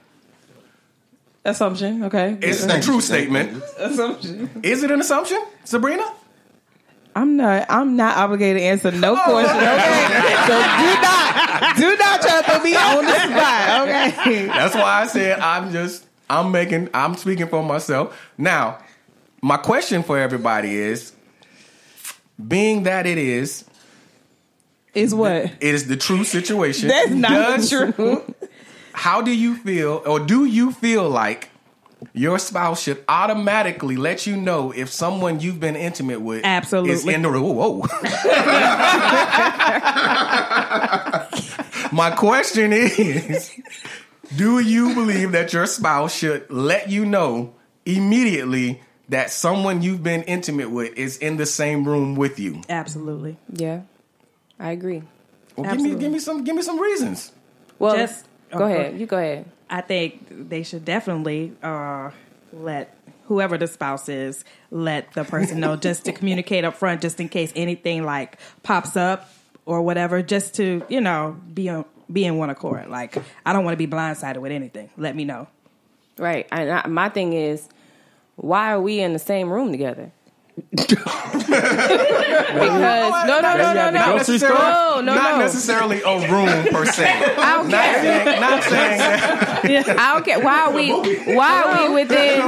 [1.47, 2.03] Assumption.
[2.03, 2.37] Okay.
[2.41, 3.63] it's a true statement.
[3.77, 4.49] Assumption.
[4.63, 6.05] Is it an assumption, Sabrina?
[7.15, 7.65] I'm not.
[7.69, 9.23] I'm not obligated to answer no oh.
[9.23, 9.55] question.
[9.55, 10.35] Okay.
[10.45, 13.87] so do not, do not try to put me on the spot.
[13.87, 14.45] Okay.
[14.45, 18.29] That's why I said I'm just I'm making I'm speaking for myself.
[18.37, 18.79] Now,
[19.41, 21.13] my question for everybody is
[22.45, 23.63] being that it is
[24.93, 25.31] Is what?
[25.31, 26.89] it is the true situation.
[26.89, 28.35] That's not does- true.
[28.97, 31.49] How do you feel or do you feel like
[32.13, 37.13] your spouse should automatically let you know if someone you've been intimate with is Absolutely.
[37.13, 37.55] in the room?
[37.55, 37.81] Whoa.
[41.91, 43.51] My question is
[44.35, 47.53] Do you believe that your spouse should let you know
[47.85, 52.63] immediately that someone you've been intimate with is in the same room with you?
[52.67, 53.37] Absolutely.
[53.53, 53.81] Yeah,
[54.59, 55.03] I agree.
[55.55, 57.31] Well, give me give me some give me some reasons.
[57.77, 58.99] Well, Just- go ahead.
[58.99, 59.45] You go ahead.
[59.69, 62.11] I think they should definitely uh,
[62.53, 67.19] let whoever the spouse is let the person know just to communicate up front, just
[67.19, 69.29] in case anything like pops up
[69.65, 72.87] or whatever, just to you know be on be in one accord.
[72.89, 74.89] Like I don't want to be blindsided with anything.
[74.97, 75.47] Let me know.
[76.17, 76.47] Right.
[76.51, 77.67] And I, my thing is,
[78.35, 80.11] why are we in the same room together?
[80.71, 81.05] Because
[83.27, 87.05] no, no, no, no, Not no, no, no, not necessarily a room per se.
[87.37, 88.25] I don't Not care.
[88.25, 89.95] saying, not saying that.
[89.99, 90.39] I don't care.
[90.39, 90.89] Why are we?
[91.35, 92.41] Why are we within?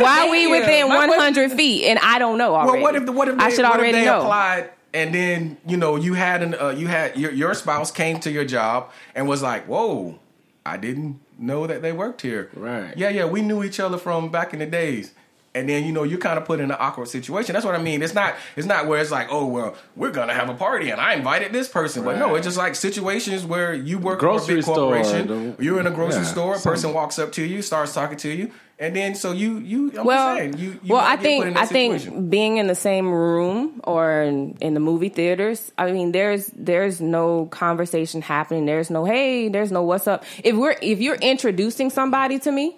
[0.00, 1.84] Why are we within one hundred feet?
[1.86, 2.72] And I don't know already.
[2.72, 4.20] Well, what if the, what if they, I should already they know?
[4.20, 8.20] applied and then you know you had an uh, you had your your spouse came
[8.20, 10.18] to your job and was like, "Whoa,
[10.64, 12.96] I didn't know that they worked here." Right.
[12.96, 15.12] Yeah, yeah, we knew each other from back in the days.
[15.58, 17.52] And then you know you're kind of put in an awkward situation.
[17.52, 18.02] That's what I mean.
[18.02, 18.34] It's not.
[18.56, 21.52] It's not where it's like, oh well, we're gonna have a party and I invited
[21.52, 22.04] this person.
[22.04, 25.26] But no, it's just like situations where you work Grocery for a big corporation.
[25.56, 26.54] the- you're in a grocery Yeah, store.
[26.56, 28.50] A person walks up to you, starts talking to you.
[28.78, 29.92] and then so you you.
[29.98, 32.58] I'm well, saying, you, you well, I get think put in I that think being
[32.58, 35.72] in the same room or in, in the movie theaters.
[35.76, 38.66] I mean, there's there's no conversation happening.
[38.66, 40.24] There's no hey, there's no what's up.
[40.44, 42.76] If we're if you're introducing somebody to me,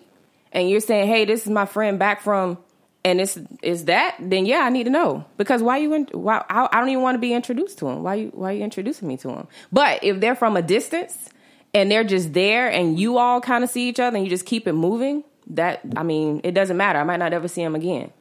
[0.53, 2.57] and you're saying hey, this is my friend back from,
[3.05, 6.45] and it's is that, then yeah, I need to know because why you in, why
[6.49, 8.03] I, I don't even want to be introduced to him.
[8.03, 9.47] Why you why you introducing me to him?
[9.73, 11.31] But if they're from a distance
[11.73, 14.47] and they're just there and you all kind of see each other and you just
[14.47, 15.25] keep it moving.
[15.49, 16.99] That I mean, it doesn't matter.
[17.01, 18.13] I might not ever see him again.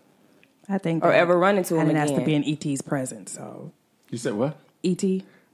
[0.68, 2.82] I think Or that ever run into I him didn't ask to be in ET's
[2.82, 3.72] presence, so
[4.10, 4.58] You said what?
[4.84, 5.04] ET.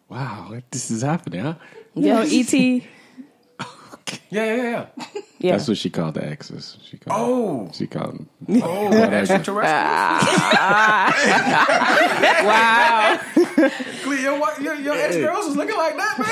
[0.08, 1.56] Wow, this is happening, huh?
[1.96, 2.84] You know, ET.
[4.30, 4.86] Yeah, yeah, yeah.
[5.40, 5.52] Yeah.
[5.54, 6.78] That's what she called the exes.
[6.84, 7.70] She called Oh.
[7.74, 8.62] she called them.
[8.64, 9.64] Oh, extraterrestrial.
[12.46, 13.20] wow.
[14.04, 16.30] Clea, your, wa- your, your ex girls was looking like that, man.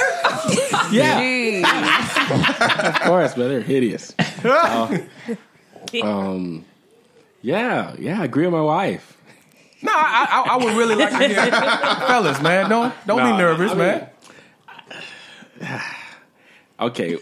[0.94, 4.14] Yeah, of course, but they're hideous.
[4.44, 5.00] Uh,
[6.04, 6.64] um,
[7.42, 9.18] yeah, yeah, I agree with my wife.
[9.82, 11.52] No, I, I, I would really like to hear,
[12.08, 12.70] fellas, man.
[12.70, 14.08] Don't don't Nah, be nervous, I man.
[16.80, 17.18] Okay,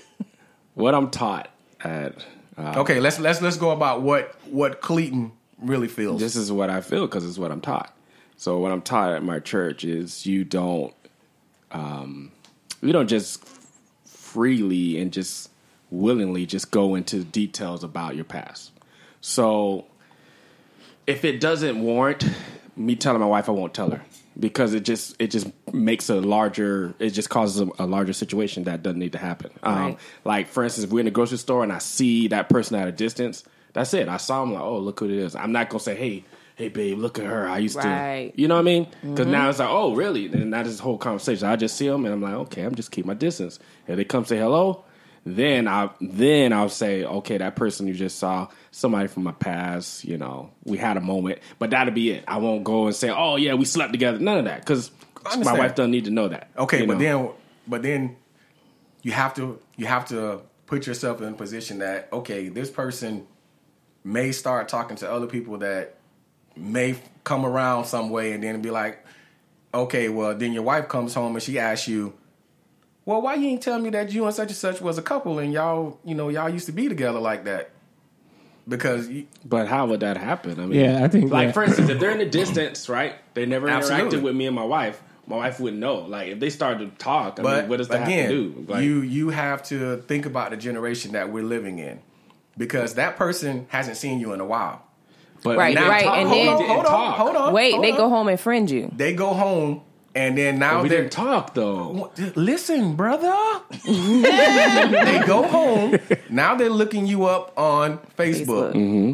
[0.74, 1.50] what I'm taught
[1.84, 2.26] at
[2.58, 6.20] uh, Okay, let's let's let's go about what what Cleaton really feels.
[6.20, 7.96] this is what I feel because it's what I'm taught.
[8.38, 10.94] So what I'm taught at my church is you don't,
[11.72, 12.32] um,
[12.82, 13.44] you don't just
[14.06, 15.50] freely and just
[15.92, 18.72] willingly just go into details about your past.
[19.22, 19.86] So
[21.06, 22.26] if it doesn't warrant
[22.76, 24.02] me telling my wife, I won't tell her
[24.42, 28.66] because it just it just makes a larger it just causes a, a larger situation
[28.66, 29.52] that doesn't need to happen.
[29.64, 30.00] Um, Right.
[30.26, 32.88] Like for instance, if we're in a grocery store and I see that person at
[32.88, 34.10] a distance, that's it.
[34.10, 35.36] I saw him like, oh look who it is.
[35.36, 36.26] I'm not gonna say, hey.
[36.58, 37.48] Hey babe, look at her.
[37.48, 38.32] I used Right.
[38.36, 38.88] to, you know what I mean?
[39.02, 40.26] Because now it's like, oh, really?
[40.28, 41.48] And that is the whole conversation.
[41.48, 43.58] I just see them and I'm like, okay, I'm just keep my distance.
[43.88, 44.84] If they come say hello,
[45.26, 50.04] then I then I'll say, okay, that person you just saw, somebody from my past,
[50.04, 52.24] you know, we had a moment, but that'll be it.
[52.28, 54.20] I won't go and say, oh yeah, we slept together.
[54.20, 54.92] None of that because
[55.24, 56.50] my wife doesn't need to know that.
[56.58, 57.00] Okay, but know?
[57.00, 57.30] then
[57.68, 58.16] but then
[59.04, 63.28] you have to you have to put yourself in a position that okay, this person
[64.04, 65.98] may start talking to other people that
[66.56, 69.06] may come around some way and then be like,
[69.74, 72.14] okay, well then your wife comes home and she asks you,
[73.12, 75.40] well, why you ain't tell me that you and such and such was a couple
[75.40, 77.70] and y'all, you know, y'all used to be together like that?
[78.68, 80.60] Because you, But how would that happen?
[80.60, 83.16] I mean, Yeah, I think like that- for instance, if they're in the distance, right?
[83.34, 84.20] They never Absolutely.
[84.20, 85.02] interacted with me and my wife.
[85.28, 85.96] My wife wouldn't know.
[86.00, 88.50] Like if they started to talk, I But mean, what does that again, have to
[88.54, 88.66] do?
[88.68, 92.00] Like, you you have to think about the generation that we're living in,
[92.58, 94.84] because that person hasn't seen you in a while.
[95.44, 96.18] but Right, we didn't right, talk.
[96.18, 97.54] and We then- didn't hold on, hold on.
[97.54, 97.98] Wait, hold they on.
[97.98, 98.92] go home and friend you.
[98.96, 99.82] They go home,
[100.16, 102.12] and then now We they're didn't talk though.
[102.36, 103.34] listen, brother.
[103.86, 105.98] they go home.
[106.30, 108.74] Now they're looking you up on Facebook.
[108.74, 108.74] Facebook.
[108.74, 109.14] Mm-hmm.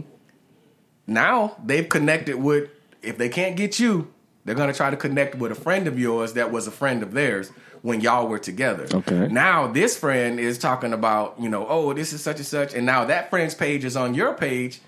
[1.08, 2.70] Now they've connected with.
[3.04, 4.12] If they can't get you,
[4.44, 7.14] they're gonna try to connect with a friend of yours that was a friend of
[7.14, 7.50] theirs
[7.84, 8.88] when y'all were together.
[8.92, 9.28] Okay.
[9.28, 12.86] Now this friend is talking about you know oh this is such and such, and
[12.86, 14.82] now that friend's page is on your page,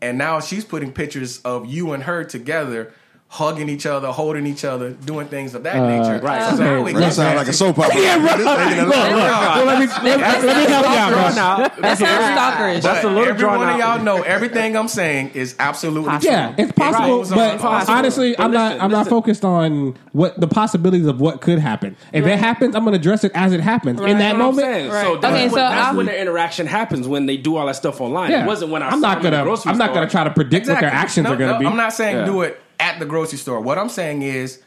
[0.00, 2.94] and now she's putting pictures of you and her together.
[3.32, 6.18] Hugging each other, holding each other, doing things of that uh, nature.
[6.18, 6.50] right.
[6.50, 8.00] So now it That sounds like a soap opera.
[8.00, 8.36] Yeah, bro.
[8.36, 11.80] This Look, look, well, let me let, let, let me help you out, bro.
[11.80, 12.82] That's a little stalkerish.
[12.82, 16.54] That's a little every drawn one of y'all know everything I'm saying is absolutely Yeah,
[16.54, 16.64] true.
[16.64, 17.94] it's possible, goes on but and possible.
[17.94, 18.80] honestly, But I'm not.
[18.80, 21.96] I'm not focused on what the possibilities of what could happen.
[22.12, 24.00] If it happens, I'm going to address it as it happens.
[24.00, 24.92] In that That's what I'm moment.
[24.92, 25.04] Right.
[25.04, 27.76] So that's, Okay, when, so that's when the interaction happens when they do all that
[27.76, 28.32] stuff online.
[28.32, 28.42] yeah.
[28.42, 29.62] It wasn't when I I'm saw not them in the gonna.
[29.66, 31.66] I'm not gonna try to predict what their actions are going to be.
[31.66, 33.60] I'm not saying do it at the grocery store.
[33.60, 34.62] What I'm saying is,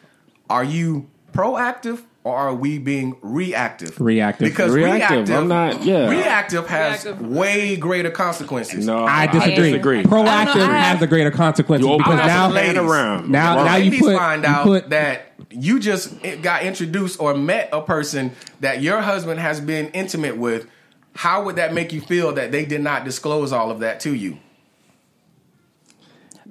[0.50, 4.00] are you proactive or are we being reactive?
[4.00, 4.48] Reactive.
[4.48, 6.10] Because Reactive, reactive, I'm not- yeah.
[6.10, 7.28] reactive has Reactive.
[7.28, 8.86] way greater consequences.
[8.86, 9.72] No, I disagree.
[9.72, 10.04] disagree.
[10.04, 13.30] Proactive I don't has have- the greater consequences You open because up now, the around.
[13.30, 13.66] now, Right.
[13.66, 17.82] now you put find you out put that you just got introduced or met a
[17.82, 20.68] person that your husband has been intimate with.
[21.16, 24.16] How would that make you feel that they did not disclose all of that to
[24.16, 24.38] you?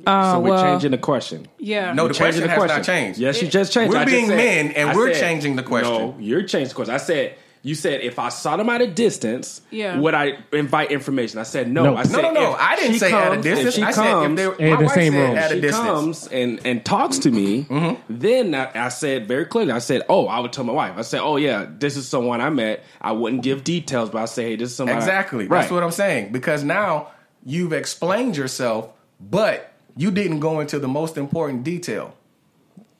[0.06, 1.46] Uh, so we're well, changing the question.
[1.58, 1.92] Yeah.
[1.92, 3.18] No, the Changing question has not changed.
[3.18, 3.92] Yes, you just changed.
[3.92, 5.92] We're I being said- men, and I we're said- changing the question.
[5.92, 6.94] No, you're changing the question.
[6.94, 7.34] I said
[7.64, 9.96] you said if I saw them at a distance, Yeah.
[9.96, 11.38] would I invite information?
[11.38, 11.84] I said no.
[11.84, 11.90] No.
[11.96, 12.50] I No, said no, no.
[12.54, 13.68] if I didn't she say at a distance.
[13.68, 15.38] If she I said if comes, they, In my the wife same said room.
[15.38, 15.86] at a she distance.
[15.86, 17.94] comes and and talks to me, Mm-hmm.
[18.18, 21.02] then I, I said very clearly, I said, "Oh, I would tell my wife." I
[21.02, 24.42] said, "Oh yeah, this is someone I met." I wouldn't give details, but I say,
[24.50, 25.46] "Hey, this is someone." I- Exactly.
[25.46, 25.60] right.
[25.60, 26.32] That's what I'm saying.
[26.32, 27.08] Because now
[27.46, 28.88] you've explained yourself,
[29.20, 32.14] but you didn't go into the most important detail.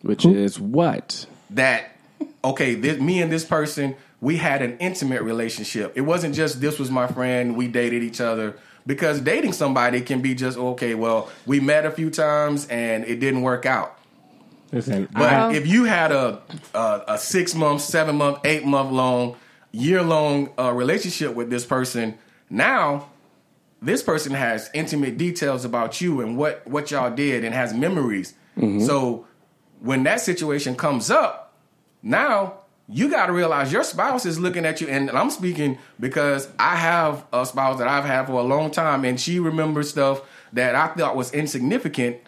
[0.03, 1.27] Which is what?
[1.51, 1.97] That
[2.45, 5.93] okay, this, me and this person, we had an intimate relationship.
[5.95, 10.21] It wasn't just this was my friend, we dated each other, because dating somebody can
[10.21, 10.95] be just okay.
[10.95, 13.99] Well, we met a few times and it didn't work out.
[14.73, 16.41] Listen, But I, if you had a
[16.75, 19.37] a, a six month, seven month, eight month long,
[19.71, 23.11] year long uh, relationship with this person, now
[23.83, 28.35] this person has intimate details about you and what what y'all did and has memories.
[28.57, 28.81] Mm-hmm.
[28.87, 29.27] So
[29.81, 31.55] when that situation comes up,
[32.03, 32.55] now
[32.89, 36.77] you got to realize your spouse is looking at you, and I'm speaking because I
[36.77, 40.75] have a spouse that I've had for a long time, and she remembers stuff that
[40.75, 42.19] I thought was insignificant,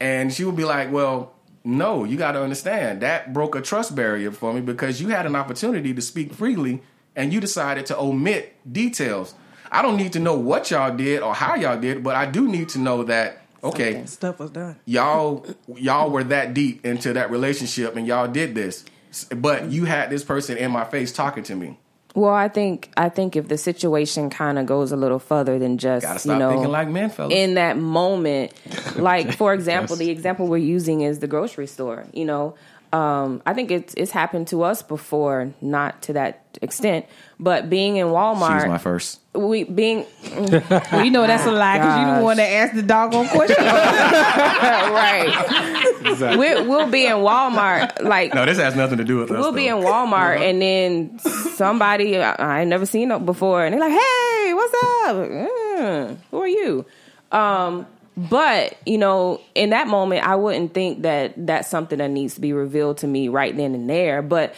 [0.00, 3.94] and she would be like, "Well, no, you got to understand that broke a trust
[3.94, 6.82] barrier for me because you had an opportunity to speak freely,
[7.14, 9.34] and you decided to omit details.
[9.72, 12.46] I don't need to know what y'all did or how y'all did, but I do
[12.46, 14.76] need to know that." Okay, Stuff was done.
[14.86, 18.84] y'all y'all were that deep into that relationship and y'all did this
[19.36, 21.78] but you had this person in my face talking to me
[22.16, 25.78] Well, I think I think if the situation kind of goes a little further than
[25.78, 28.52] just gotta stop you know thinking like men fellas in that moment,
[28.96, 32.04] like for example, the example we're using is the grocery store.
[32.12, 32.56] You know,
[32.92, 37.06] um, I think it's it's happened to us before, not to that extent,
[37.40, 40.04] but being in Walmart, my first we being
[40.36, 43.56] Well, you know that's a lie because you don't want to ask the doggone question.
[43.64, 46.36] right.
[46.36, 49.52] We'll, we'll be in Walmart, like no this has nothing to do with us we'll
[49.52, 54.52] be in Walmart and then somebody I, I never seen before and they're like, "Hey,
[54.52, 55.16] what's up?
[55.16, 56.84] Mm, who are you?"
[57.30, 62.34] Um, but you know, in that moment, I wouldn't think that that's something that needs
[62.34, 64.22] to be revealed to me right then and there.
[64.22, 64.54] But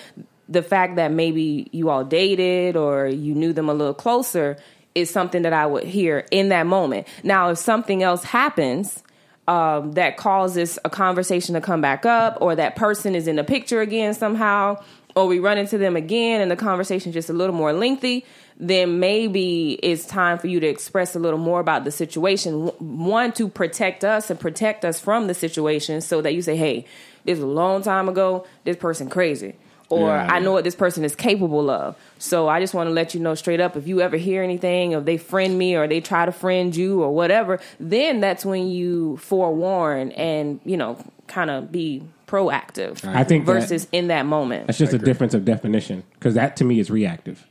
[0.48, 4.56] the fact that maybe you all dated or you knew them a little closer
[4.94, 7.08] is something that I would hear in that moment.
[7.22, 9.02] Now, if something else happens
[9.48, 13.44] um, that causes a conversation to come back up, or that person is in the
[13.44, 14.82] picture again somehow,
[15.14, 18.24] or we run into them again and the conversation just a little more lengthy,
[18.58, 22.66] then maybe it's time for you to express a little more about the situation.
[22.66, 22.72] W-
[23.04, 26.86] One, to protect us and protect us from the situation so that you say, hey,
[27.24, 29.54] this was a long time ago, this person crazy.
[29.90, 30.28] Or Yeah.
[30.32, 31.96] I know what this person is capable of.
[32.18, 34.92] So I just want to let you know straight up if you ever hear anything,
[34.92, 38.68] if they friend me or they try to friend you or whatever, then that's when
[38.68, 43.04] you forewarn and, you know, kind of be proactive.
[43.06, 44.66] I think that- versus in that moment.
[44.68, 47.46] That's just a difference of definition because that to me is reactive,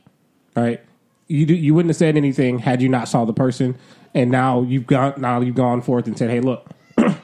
[0.56, 0.80] right?
[1.26, 3.76] You you wouldn't have said anything had you not saw the person,
[4.14, 6.70] and now you've gone now you've gone forth and said, "Hey, look,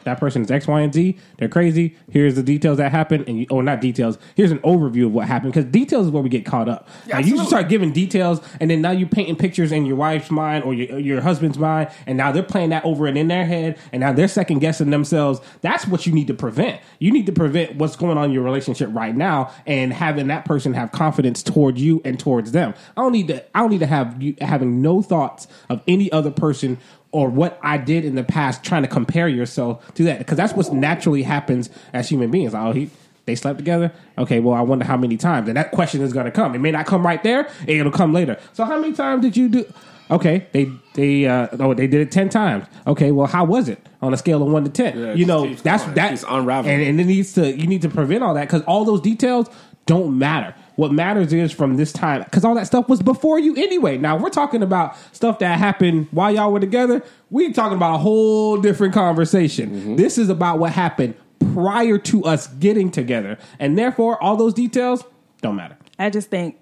[0.04, 1.16] that person is X, Y, and Z.
[1.38, 1.96] They're crazy.
[2.10, 4.18] Here's the details that happened, and you, oh, not details.
[4.34, 6.88] Here's an overview of what happened because details is where we get caught up.
[7.06, 9.96] Yeah, Like, you just start giving details, and then now you're painting pictures in your
[9.96, 13.28] wife's mind or your, your husband's mind, and now they're playing that over and in
[13.28, 15.40] their head, and now they're second guessing themselves.
[15.60, 16.80] That's what you need to prevent.
[16.98, 20.44] You need to prevent what's going on in your relationship right now, and having that
[20.44, 22.74] person have confidence towards you and towards them.
[22.96, 23.44] I don't need to.
[23.56, 26.78] I don't need to have you having no thoughts of any other person
[27.12, 30.52] or what I did in the past, trying to compare yourself to that, because that's
[30.52, 32.54] what naturally happens as human beings.
[32.54, 32.90] Oh, he
[33.26, 33.92] they slept together.
[34.18, 36.54] Okay, well, I wonder how many times, and that question is going to come.
[36.54, 38.38] It may not come right there; it'll come later.
[38.52, 39.72] So, how many times did you do?
[40.10, 42.66] Okay, they they uh, oh they did it ten times.
[42.86, 44.98] Okay, well, how was it on a scale of one to ten?
[44.98, 45.94] Yeah, you know, that's going.
[45.94, 46.74] That unraveling.
[46.74, 49.48] and, and it needs to you need to prevent all that because all those details
[49.86, 50.54] don't matter.
[50.80, 53.98] What matters is from this time because all that stuff was before you anyway.
[53.98, 57.04] Now we're talking about stuff that happened while y'all were together.
[57.28, 59.68] We talking about a whole different conversation.
[59.70, 59.96] Mm-hmm.
[59.96, 61.16] This is about what happened
[61.52, 65.04] prior to us getting together, and therefore all those details
[65.42, 65.76] don't matter.
[65.98, 66.56] I just think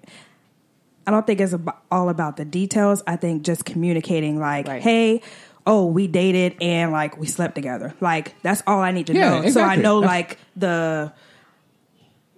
[1.07, 1.55] I don't think it's
[1.89, 3.01] all about the details.
[3.07, 4.81] I think just communicating like, Right.
[4.81, 5.21] hey,
[5.65, 7.93] oh, we dated and like we slept together.
[8.01, 9.49] Like that's all I need to Yeah, know.
[9.49, 11.13] So I know That's- like the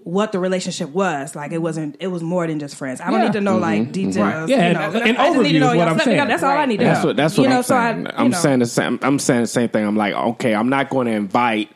[0.04, 1.36] what the relationship was.
[1.36, 3.02] Like it wasn't it was more than just friends.
[3.02, 3.26] I don't Yeah.
[3.26, 3.92] need to know like mm-hmm.
[3.92, 4.18] details.
[4.18, 4.50] Right.
[4.50, 5.00] Yeah, you and- know.
[5.02, 6.10] an I just need overview know is what I'm saying.
[6.10, 6.30] together.
[6.32, 7.08] That's all I need to That's know.
[7.08, 8.06] what that's what you I'm so I- saying.
[8.06, 8.38] you I'm know.
[8.38, 9.00] saying the same.
[9.02, 9.86] I'm saying the same thing.
[9.86, 11.70] I'm like, okay, I'm not going to invite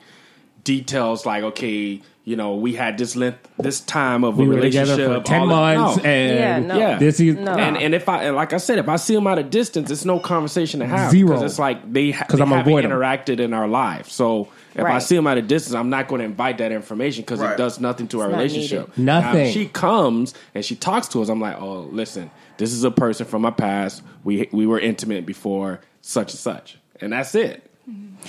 [0.63, 4.55] details like, okay, you know, we had this length, this time of We a were
[4.55, 6.03] relationship together for ten months, No.
[6.03, 6.77] and Yeah, no.
[6.79, 6.97] Yeah.
[6.97, 7.53] this is No.
[7.53, 9.91] And and if I and like I said, if I see them at a distance,
[9.91, 11.27] it's no conversation to have Zero.
[11.29, 12.91] because it's like they ha- 'Cause I'm haven't avoid 'em.
[12.91, 14.09] interacted in our life.
[14.09, 17.21] So if I see them at a distance, I'm not going to invite that information
[17.21, 17.51] because Right.
[17.53, 18.89] it does nothing to our not relationship.
[18.97, 19.05] needed.
[19.05, 19.45] Now, Nothing.
[19.45, 22.91] if she comes and she talks to us, I'm like, oh, listen, this is a
[22.91, 24.01] person from my past.
[24.23, 27.69] We we were intimate before such and such, and that's it.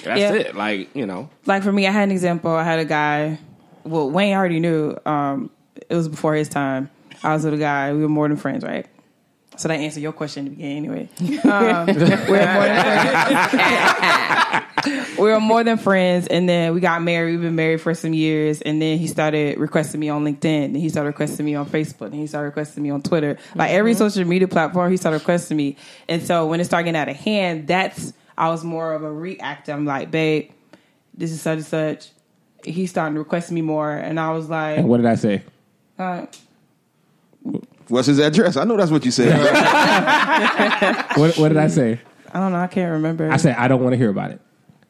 [0.04, 0.34] That's Yeah.
[0.34, 0.54] it.
[0.54, 2.50] Like you know, like for me, I had an example.
[2.50, 3.38] I had a guy.
[3.86, 4.96] Well, Wayne already knew.
[5.06, 5.50] Um,
[5.88, 6.90] it was before his time.
[7.22, 7.92] I was with a guy.
[7.92, 8.86] We were more than friends, right?
[9.56, 11.08] So that answered your question in the beginning anyway.
[11.46, 15.16] Um, we're, more than friends.
[15.18, 17.32] we were more than friends, and then we got married.
[17.32, 20.76] We've been married for some years, and then he started requesting me on LinkedIn, and
[20.76, 23.38] he started requesting me on Facebook, and he started requesting me on Twitter.
[23.54, 25.76] Like every social media platform, he started requesting me.
[26.08, 29.12] And so when it started getting out of hand, that's I was more of a
[29.12, 29.72] reactor.
[29.72, 30.50] I'm like, babe,
[31.14, 32.10] this is such and such.
[32.66, 35.42] He's starting to request me more, and I was like, And what did I say?
[35.98, 36.26] uh,
[37.88, 38.56] What's his address?
[38.56, 39.30] I know that's what you said.
[41.16, 42.00] What, what did I say?
[42.34, 43.30] I don't know, I can't remember.
[43.30, 44.40] I said I don't want to hear about it.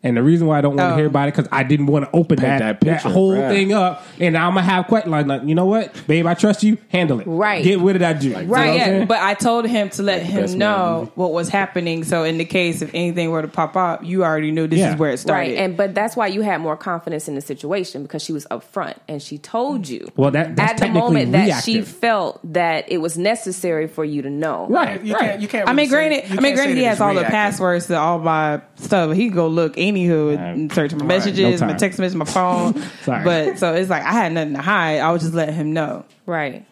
[0.07, 0.97] And the reason why I don't want to Oh.
[0.97, 3.49] hear about it because I didn't want to open that, that that, whole right.
[3.49, 6.63] thing up, and I'm gonna have questions like, like, you know what, babe, I trust
[6.63, 7.27] you, handle it.
[7.27, 7.65] Right.
[7.65, 8.25] Get rid of that dude.
[8.25, 9.05] You know what Right, I'm yeah.
[9.05, 11.13] But I told him to let best him know movie.
[11.17, 12.05] what was happening.
[12.05, 14.93] So in the case if anything were to pop up, you already knew this Yeah.
[14.93, 15.51] is where it started.
[15.51, 18.47] Right, and but that's why you had more confidence in the situation because she was
[18.51, 20.09] upfront and she told you.
[20.17, 24.05] Well, that- that's at the technically moment that she felt that it was necessary for
[24.05, 24.67] you to know.
[24.71, 25.21] right, You right.
[25.23, 25.41] can't.
[25.43, 25.69] You can't.
[25.69, 27.87] I mean, really say- granted, I mean, can't granted, he has it's all the passwords
[27.87, 29.15] to all my stuff.
[29.15, 32.81] He go look anywho and search my messages, No my text messages, my phone.
[33.03, 33.25] Sorry.
[33.25, 34.99] But so it's like I had nothing to hide.
[35.01, 36.05] I was just letting him know.
[36.27, 36.65] Right.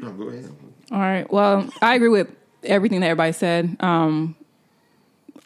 [0.00, 0.50] Go ahead.
[0.90, 1.30] All right.
[1.32, 2.28] Well, I agree with
[2.64, 3.76] everything that everybody said.
[3.80, 4.34] Um,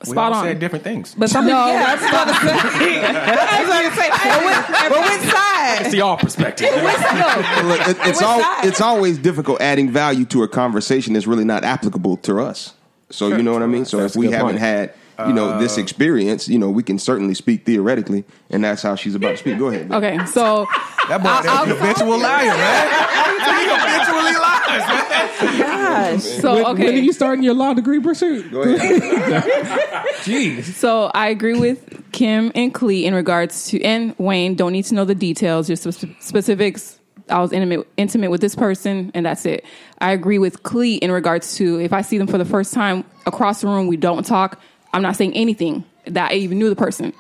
[0.00, 0.44] We spot all on.
[0.44, 1.14] said different things.
[1.14, 3.04] But some no, yeah, that's what I was saying.
[3.04, 5.90] I was going to say, but which, but which side?
[5.92, 6.70] See all perspectives.
[6.72, 8.64] Look, it, it's Which all side?
[8.64, 12.72] it's always difficult adding value to a conversation that's really not applicable to us.
[13.10, 13.84] So you know what I mean.
[13.84, 14.58] So That's if we haven't point.
[14.58, 14.94] had
[15.26, 18.94] you know this uh, experience, you know we can certainly speak theoretically, and that's how
[18.96, 19.58] she's about to speak.
[19.58, 19.88] Go ahead.
[19.88, 20.04] babe.
[20.04, 20.66] Okay, so
[21.08, 22.88] That boy, that's an habitual liar, man.
[23.46, 26.16] he habitually lies, man.
[26.16, 26.22] Gosh.
[26.22, 26.84] so When, okay.
[26.86, 28.50] when are you starting your law degree pursuit?
[28.50, 29.02] Go ahead.
[30.24, 30.64] Jeez.
[30.64, 34.56] So I agree with Kim and Clee in regards to, and Wayne.
[34.56, 36.98] Don't need to know the details, just spe- specifics.
[37.28, 39.64] I was intimate, intimate with this person, and that's it.
[39.98, 43.04] I agree with Clee in regards to if I see them for the first time
[43.26, 44.60] across the room, we don't talk.
[44.96, 47.12] I'm not saying anything that I even knew the person.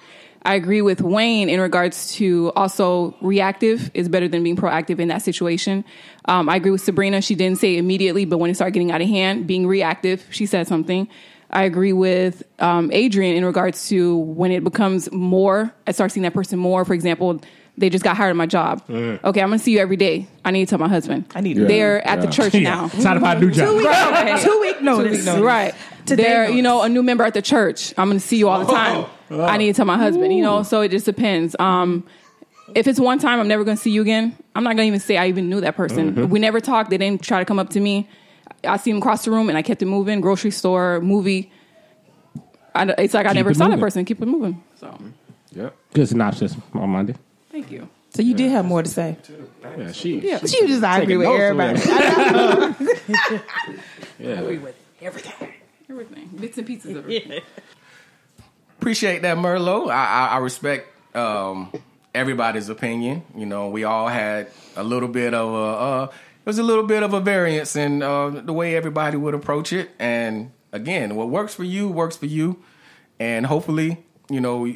[0.42, 5.08] I agree with Wayne in regards to also reactive is better than being proactive in
[5.08, 5.84] that situation.
[6.24, 7.20] Um, I agree with Sabrina.
[7.20, 10.46] She didn't say immediately, but when it started getting out of hand, being reactive, she
[10.46, 11.08] said something.
[11.50, 16.22] I agree with um, Adrian in regards to when it becomes more, I start seeing
[16.22, 16.84] that person more.
[16.86, 17.40] For example,
[17.76, 18.82] they just got hired at my job.
[18.88, 20.28] Okay, I'm going to see you every day.
[20.44, 21.26] I need to tell my husband.
[21.34, 22.86] I need to- They're at the church now.
[22.86, 23.84] It's time to find a new job.
[23.84, 24.40] Right.
[24.40, 25.26] Two week notice.
[25.42, 25.74] Right.
[26.06, 27.92] Today They're, you know, a new member at the church.
[27.98, 29.06] I'm going to see you all the time.
[29.30, 31.56] I need to tell my husband, you know, so it just depends.
[31.58, 32.06] Um,
[32.74, 34.36] if it's one time, I'm never going to see you again.
[34.54, 36.30] I'm not going to even say I even knew that person.
[36.30, 36.90] We never talked.
[36.90, 38.08] They didn't try to come up to me.
[38.64, 40.20] I see them across the room and I kept it moving.
[40.20, 41.52] Grocery store, movie.
[42.74, 44.04] I, it's like I never it saw that person.
[44.04, 44.62] Keep it moving.
[44.78, 44.96] So,
[45.52, 45.74] Yep.
[45.94, 47.14] Good synopsis on Monday.
[47.50, 47.88] thank you.
[48.14, 49.16] So you did have more to say.
[49.78, 50.18] Yeah, she.
[50.20, 50.38] Yeah.
[50.40, 51.80] she- You just I agree with everybody.
[54.18, 54.70] yeah.
[55.02, 55.52] Everything.
[55.96, 57.42] Everything, bits and pieces of it.
[58.78, 59.88] Appreciate that, Merlot.
[59.88, 61.72] I, I, I respect um,
[62.14, 63.22] everybody's opinion.
[63.34, 65.56] You know, we all had a little bit of a.
[65.56, 69.32] Uh, it was a little bit of a variance in uh, the way everybody would
[69.32, 69.88] approach it.
[69.98, 72.62] And again, what works for you works for you.
[73.18, 74.70] And hopefully, you know,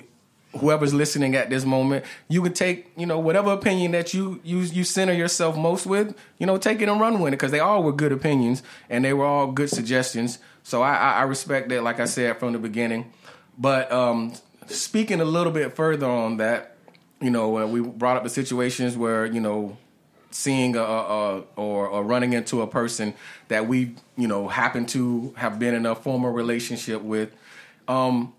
[0.59, 4.61] whoever's listening at this moment, you can take, you know, whatever opinion that you you
[4.61, 7.61] you center yourself most with, you know, take it and run with it because they
[7.61, 10.39] all were good opinions and they were all good suggestions.
[10.63, 13.13] So I, I, I respect that, like I said from the beginning.
[13.59, 14.35] But um,
[14.67, 16.77] speaking a little bit further on that,
[17.21, 19.77] you know, uh, we brought up the situations where you know
[20.31, 23.15] seeing a, a, or, or running into a person
[23.49, 27.35] that we you know happen to have been in a former relationship with.
[27.89, 28.33] Um,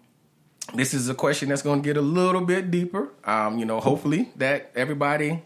[0.74, 3.10] this is a question that's going to get a little bit deeper.
[3.26, 5.42] Um, you know, hopefully that everybody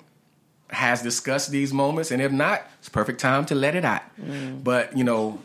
[0.69, 4.03] has discussed these moments, and if not, it's perfect time to let it out.
[4.63, 5.39] But you know,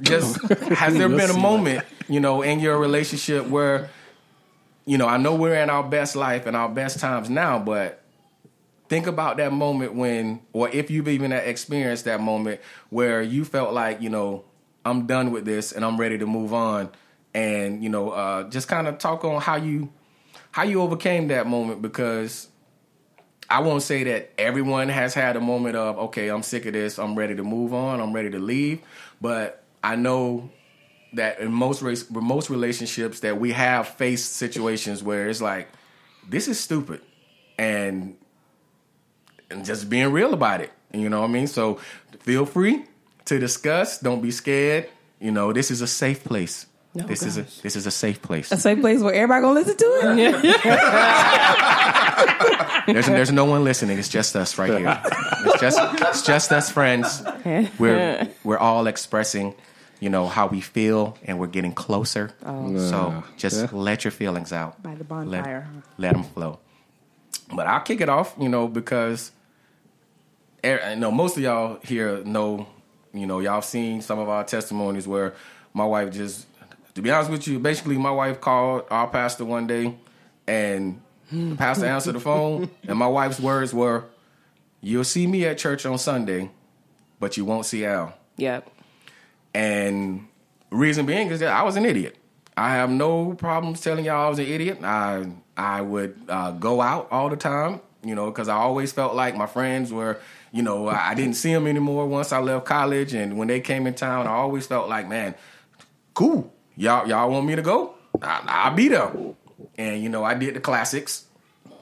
[0.00, 3.90] just has there been a moment, you know, in your relationship where,
[4.84, 8.02] you know, I know we're in our best life and our best times now, but
[8.88, 13.72] think about that moment when, or if you've even experienced that moment where you felt
[13.72, 14.44] like, you know,
[14.84, 16.90] I'm done with this and I'm ready to move on,
[17.34, 19.90] and you know, uh, just kind of talk on how you
[20.50, 22.48] how you overcame that moment because
[23.48, 26.98] I won't say that everyone has had a moment of okay, I'm sick of this,
[26.98, 28.80] I'm ready to move on, I'm ready to leave,
[29.20, 30.50] but I know
[31.14, 35.68] that in most race, most relationships that we have faced situations where it's like
[36.28, 37.00] this is stupid
[37.58, 38.16] and
[39.50, 40.72] and just being real about it.
[40.92, 41.46] You know what I mean?
[41.46, 41.80] So
[42.20, 42.84] feel free
[43.26, 43.98] to discuss.
[43.98, 44.88] Don't be scared.
[45.20, 46.66] You know, this is a safe place.
[46.94, 48.52] No, this is a this is a safe place.
[48.52, 50.62] A safe place where everybody gonna listen to it.
[52.86, 53.98] There's there's no one listening.
[53.98, 55.00] It's just us right here.
[55.46, 57.22] It's just it's just us friends.
[57.78, 59.54] We're we're all expressing,
[60.02, 62.32] you know, how we feel, and we're getting closer.
[62.42, 65.68] So just let your feelings out By the Let, bonfire.
[65.96, 66.58] let them flow.
[67.54, 69.30] But I'll kick it off, you know, because
[70.64, 72.66] er- I know most of y'all here know,
[73.14, 75.34] you know, y'all seen some of our testimonies where
[75.72, 76.46] my wife just,
[76.96, 79.94] to be honest with you, basically my wife called our pastor one day
[80.48, 81.00] and
[81.30, 84.06] the pastor answered the phone and my wife's words were,
[84.80, 86.50] You'll see me at church on Sunday,
[87.20, 88.14] but you won't see Al.
[88.36, 88.68] Yep.
[89.54, 90.28] And
[90.70, 92.16] reason being is that I was an idiot.
[92.56, 94.82] I have no problems telling y'all I was an idiot.
[94.82, 95.26] I
[95.56, 99.36] I would uh, go out all the time, you know, because I always felt like
[99.36, 100.18] my friends were,
[100.50, 103.86] you know, I didn't see them anymore once I left college, and when they came
[103.86, 105.34] in town, I always felt like, man,
[106.14, 107.94] cool, y'all y'all want me to go?
[108.20, 109.12] I, I'll be there.
[109.76, 111.26] And you know, I did the classics.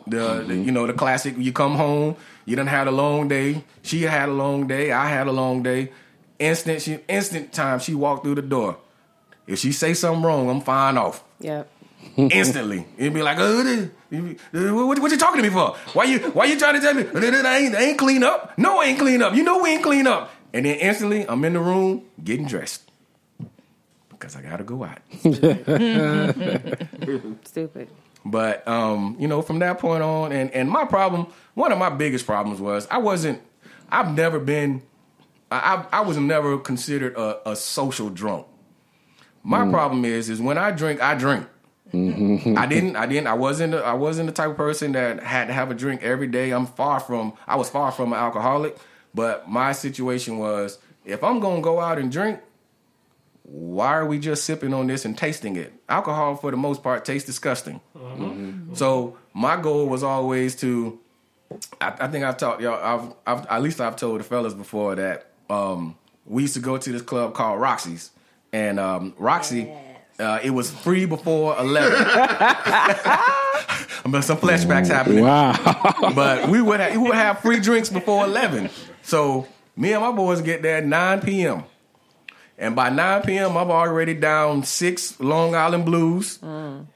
[0.06, 1.36] The, the you know the classic.
[1.36, 3.64] You come home, you done had a long day.
[3.82, 4.92] She had a long day.
[4.92, 5.92] I had a long day.
[6.40, 7.78] Instant, she instant time.
[7.78, 8.78] She walked through the door.
[9.46, 11.68] If she say something wrong, I'm fine off Yep.
[12.16, 12.86] instantly.
[12.96, 15.76] It'd be like, oh, what, what you talking to me for?
[15.92, 18.56] Why you why you trying to tell me I ain't, I ain't clean up?
[18.58, 19.34] No, I ain't clean up.
[19.34, 20.30] You know we ain't clean up.
[20.52, 22.90] And then instantly, I'm in the room getting dressed
[24.08, 24.98] because I gotta go out.
[27.44, 27.88] Stupid.
[28.24, 31.88] But um, you know, from that point on, and and my problem, one of my
[31.90, 33.40] biggest problems was I wasn't.
[33.90, 34.82] I've never been.
[35.50, 38.46] I I, I was never considered a, a social drunk.
[39.42, 39.70] My mm.
[39.70, 41.46] problem is, is when I drink, I drink.
[41.92, 42.56] Mm-hmm.
[42.56, 42.96] I didn't.
[42.96, 43.26] I didn't.
[43.26, 43.74] I wasn't.
[43.74, 46.50] I wasn't the type of person that had to have a drink every day.
[46.52, 47.32] I'm far from.
[47.46, 48.76] I was far from an alcoholic.
[49.12, 52.38] But my situation was, if I'm gonna go out and drink,
[53.42, 55.72] why are we just sipping on this and tasting it?
[55.88, 57.80] Alcohol, for the most part, tastes disgusting.
[57.96, 58.24] Mm-hmm.
[58.24, 58.74] Mm-hmm.
[58.74, 61.00] So my goal was always to.
[61.80, 63.14] I, I think I've taught y'all.
[63.26, 65.96] I've, I've at least I've told the fellas before that um,
[66.26, 68.10] we used to go to this club called Roxy's,
[68.52, 69.70] and um, Roxy.
[70.18, 71.92] Uh, it was free before eleven.
[72.06, 75.54] I but some flashbacks happening Wow.
[76.14, 78.70] but we would have, we would have free drinks before eleven.
[79.02, 79.46] So
[79.76, 81.64] me and my boys get there at nine p.m.
[82.58, 86.38] And by nine p.m., I'm already down six Long Island Blues,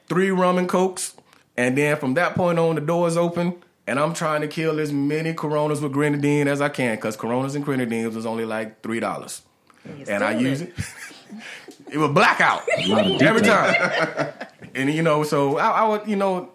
[0.07, 1.15] three rum and cokes,
[1.57, 3.55] and then from that point on, the doors open,
[3.87, 7.55] and I'm trying to kill as many Coronas with grenadine as I can, because Coronas
[7.55, 9.41] and grenadines was only like three dollars,
[10.07, 10.73] and I use it.
[11.91, 12.63] it was blackout
[13.21, 14.33] every time,
[14.73, 16.51] and you know, so I, I would, you know,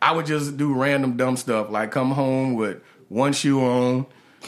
[0.00, 4.06] I would just do random dumb stuff like come home with one shoe on.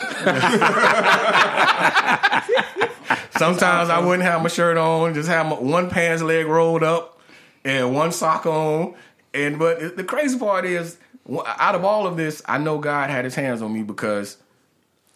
[3.36, 7.18] Sometimes I wouldn't have my shirt on, just have my one pants leg rolled up
[7.64, 8.94] and one sock on.
[9.32, 10.98] And but the crazy part is,
[11.46, 14.36] out of all of this, I know God had His hands on me because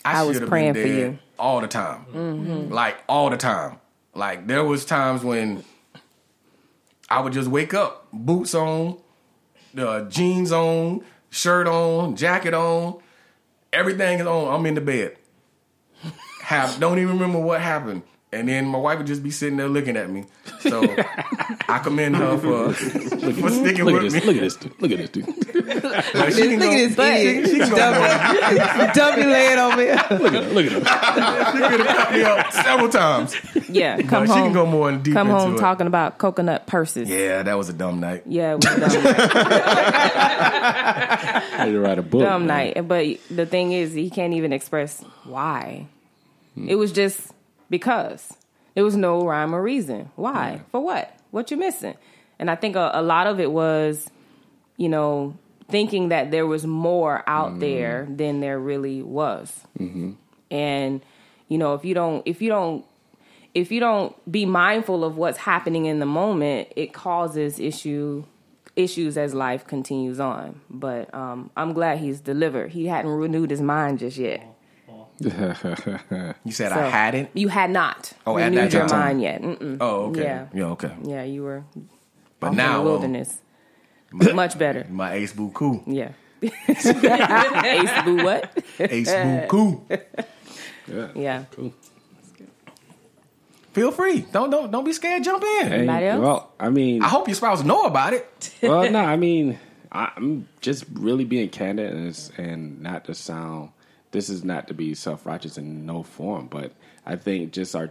[0.05, 1.19] I, I was should have praying been for you.
[1.39, 3.79] all the time, like all the time.
[4.15, 5.65] Like there was times when
[7.11, 8.99] I would just wake up, boots on,
[9.77, 13.01] uh, jeans on, shirt on, jacket on,
[13.73, 14.55] everything is on.
[14.55, 15.17] I'm in the bed.
[16.43, 18.03] Have don't even remember what happened.
[18.35, 20.25] And then my wife would just be sitting there looking at me.
[20.61, 20.83] So
[21.69, 24.15] I commend her for, for sticking Look with this.
[24.15, 24.21] me.
[24.33, 24.81] Look at this dude.
[24.81, 25.27] Look at this dude.
[26.15, 27.47] Like, she can Look go- at this idiot.
[27.51, 29.95] she can go- Dummy, dummy laying over here.
[30.19, 30.55] Look at him.
[30.55, 30.83] Look at him.
[30.83, 33.35] she could have cut me up several times.
[33.69, 33.97] Yeah.
[33.97, 35.59] But Come she can go more in deep come into home it.
[35.59, 37.09] talking about coconut purses.
[37.09, 38.23] Yeah, that was a dumb night.
[38.27, 39.05] Yeah, it was a dumb night.
[41.57, 42.23] I need to write a book.
[42.23, 42.73] dumb man.
[42.75, 42.89] night.
[42.89, 45.87] But the thing is, he can't even express why.
[46.55, 46.69] Hmm.
[46.69, 47.33] It was just
[47.71, 48.35] because.
[48.75, 50.11] There was no rhyme or reason.
[50.17, 50.63] Why?
[50.73, 51.17] For what?
[51.31, 51.95] What you missing?
[52.39, 54.11] And I think a, a lot of it was,
[54.77, 55.37] you know,
[55.69, 59.61] thinking that there was more out there than there really was.
[60.51, 61.03] And
[61.49, 62.85] you know, if you don't, if you don't,
[63.55, 68.25] if you don't be mindful of what's happening in the moment, it causes issue
[68.77, 70.61] issues as life continues on.
[70.69, 72.73] But um, I'm glad he's delivered.
[72.73, 74.54] He hadn't renewed his mind just yet.
[76.45, 77.31] You said So, I hadn't.
[77.35, 79.01] You had not Oh, at that your time.
[79.01, 79.43] mind yet.
[79.43, 79.77] Mm-mm.
[79.81, 80.23] Oh, okay.
[80.23, 80.47] Yeah.
[80.53, 80.93] Yeah, okay.
[81.05, 81.65] Yeah, you were
[82.41, 83.39] But off in now the um, wilderness.
[84.13, 84.87] Much better.
[84.91, 85.83] my ace boo cool.
[85.87, 86.13] Yeah.
[86.43, 88.63] Ace Boo what?
[88.79, 89.87] Ace boo cool.
[91.15, 91.45] Yeah.
[93.73, 94.21] Feel free.
[94.31, 95.25] Don't don't don't be scared.
[95.25, 95.69] Jump in.
[95.69, 96.21] Hey, else?
[96.21, 98.55] Well, I mean, I hope your spouse know about it.
[98.63, 99.59] well, no, I mean,
[99.91, 103.71] I- I'm just really being candid and, and not to sound.
[104.15, 106.73] This is not to be self righteous in no form, but
[107.05, 107.91] I think just our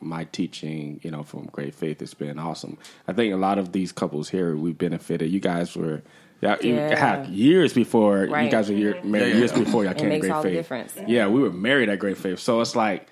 [0.00, 2.76] my teaching, you know, from Great Faith, it's been awesome.
[3.06, 5.30] I think a lot of these couples here we benefited.
[5.30, 6.02] You guys were.
[6.40, 6.98] Yeah, Yeah.
[6.98, 9.10] had years before you guys were year, mm-hmm.
[9.12, 9.26] married.
[9.28, 9.38] Yeah, yeah.
[9.38, 10.58] Years before y'all It came to Great all the Faith.
[10.58, 10.98] difference.
[11.06, 13.06] Yeah, we were married at Great Faith, so it's like,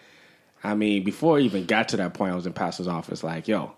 [0.64, 3.22] I mean, before I even got to that point, I was in pastor's office.
[3.22, 3.74] Like, yo,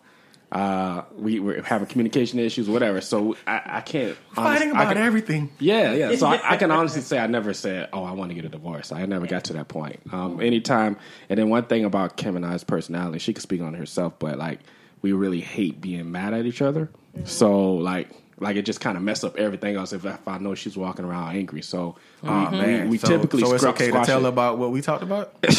[0.52, 3.00] uh, we were having communication issues, whatever.
[3.00, 5.50] So I, I can't Fighting honest- I about can- everything.
[5.58, 6.14] yeah, yeah.
[6.16, 8.48] So I, I can honestly say I never said, "Oh, I want to get a
[8.50, 10.00] divorce." I never got to that point.
[10.12, 10.96] Um, anytime,
[11.30, 14.36] and then one thing about Kim and I's personality, she could speak on herself, but
[14.38, 14.60] like
[15.00, 16.90] we really hate being mad at each other.
[17.24, 18.10] So like,
[18.42, 21.04] like it just kind of mess up everything else if, if I know she's walking
[21.04, 21.62] around angry.
[21.62, 24.28] So um, Oh man, we, we so, typically so it's scrap- okay to tell it.
[24.28, 25.32] about what we talked about.
[25.42, 25.56] What's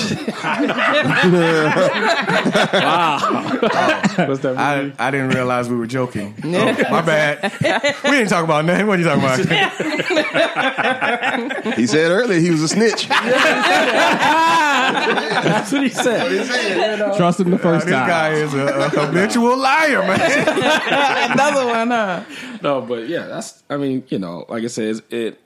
[4.42, 4.92] that I.
[5.00, 6.36] I didn't realize we were joking.
[6.56, 7.52] Oh, my bad.
[8.04, 8.86] We didn't talk about nothing.
[8.88, 9.40] What are you talking about?
[11.76, 13.08] He said earlier he was a snitch.
[14.94, 17.16] That's what he said.
[17.18, 18.08] Trust him the first this time.
[18.08, 21.32] This guy is a, a habitual liar, man.
[21.32, 22.24] Another one, huh?
[22.62, 23.64] no, but yeah, that's.
[23.70, 25.40] I mean, you know, like I said, it.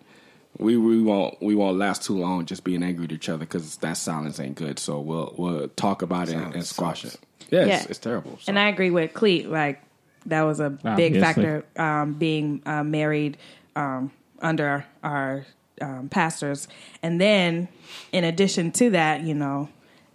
[0.60, 3.76] We we won't we won't last too long just being angry at each other because
[3.78, 4.80] that silence ain't good.
[4.80, 7.16] So we'll we'll talk about it and, and squash it.
[7.52, 7.86] Yeah, it's, Yeah.
[7.90, 8.40] it's terrible.
[8.42, 8.50] So.
[8.50, 9.48] And I agree with Cleet.
[9.50, 9.82] Like
[10.26, 11.22] that was a big Obviously.
[11.22, 11.66] factor.
[11.76, 13.38] Um, being uh, married
[13.76, 14.12] um,
[14.42, 15.46] under our
[15.80, 16.68] um, pastors,
[17.04, 17.68] and then
[18.12, 19.70] in addition to that, you know,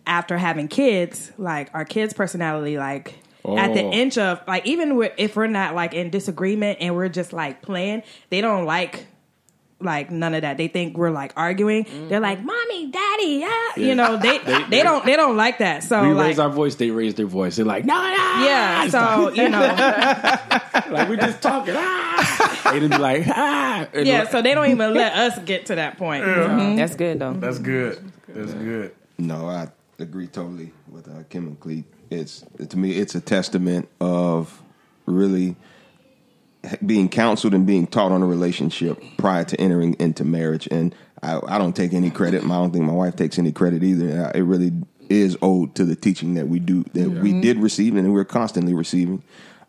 [0.09, 3.15] after having kids, like our kids' personality, like.
[3.45, 3.93] At the Oh.
[3.93, 7.61] inch of like, even with, if we're not like in disagreement and we're just like
[7.63, 9.07] playing, they don't like
[9.81, 10.59] like none of that.
[10.59, 11.87] They think we're like arguing.
[12.09, 14.17] They're like, "Mommy, Daddy, yeah," you know.
[14.23, 14.39] They
[14.71, 15.83] they, don't they don't like that.
[15.83, 17.57] So we like, raise our voice, they raise their voice.
[17.57, 18.87] They're like, no, no, yeah.
[18.89, 19.59] So you know,
[20.93, 21.75] like we just talking.
[21.77, 22.71] Ah.
[22.73, 23.89] They'd be like, ah.
[23.93, 26.25] And Yeah, like- so they don't even let us get to that point.
[26.25, 27.33] That's good though.
[27.33, 27.99] That's good.
[28.29, 28.95] That's good.
[29.19, 29.67] No, I
[29.99, 31.85] agree totally with uh, Kim and Cleet.
[32.13, 34.63] It's to me, it's a testament of
[35.07, 35.57] really
[36.85, 40.69] being counseled and being taught on a relationship prior to entering into marriage.
[40.71, 42.45] And I, I don't take any credit.
[42.45, 44.27] I don't think my wife takes any credit either.
[44.27, 44.73] Uh, It really
[45.09, 48.75] is owed to the teaching that we do that we did receive and we're constantly
[48.75, 49.23] receiving.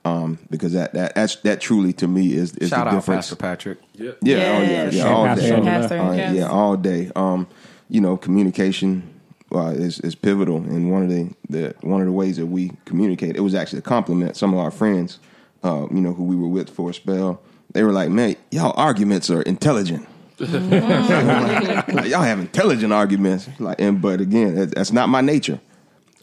[0.06, 3.28] Um, because that that that's, that truly to me is is Shout the out, difference.
[3.30, 3.78] Pastor Patrick.
[3.94, 4.94] Yeah, oh, yeah, Yes.
[4.96, 5.62] yeah, all Pastor day.
[5.62, 6.36] Pastor, Uh, yes.
[6.36, 7.12] Yeah, all day.
[7.16, 7.48] Um,
[7.89, 9.12] you know, communication
[9.54, 12.72] uh, is is pivotal, and one of the, the one of the ways that we
[12.86, 13.36] communicate.
[13.36, 14.36] It was actually a compliment.
[14.36, 15.20] Some of our friends,
[15.64, 17.41] uh, you know, who we were with for a spell,
[17.74, 20.08] they were like, "Man, y'all arguments are intelligent."
[20.39, 25.60] Like, y'all have intelligent arguments, like, and but again, that's not my nature.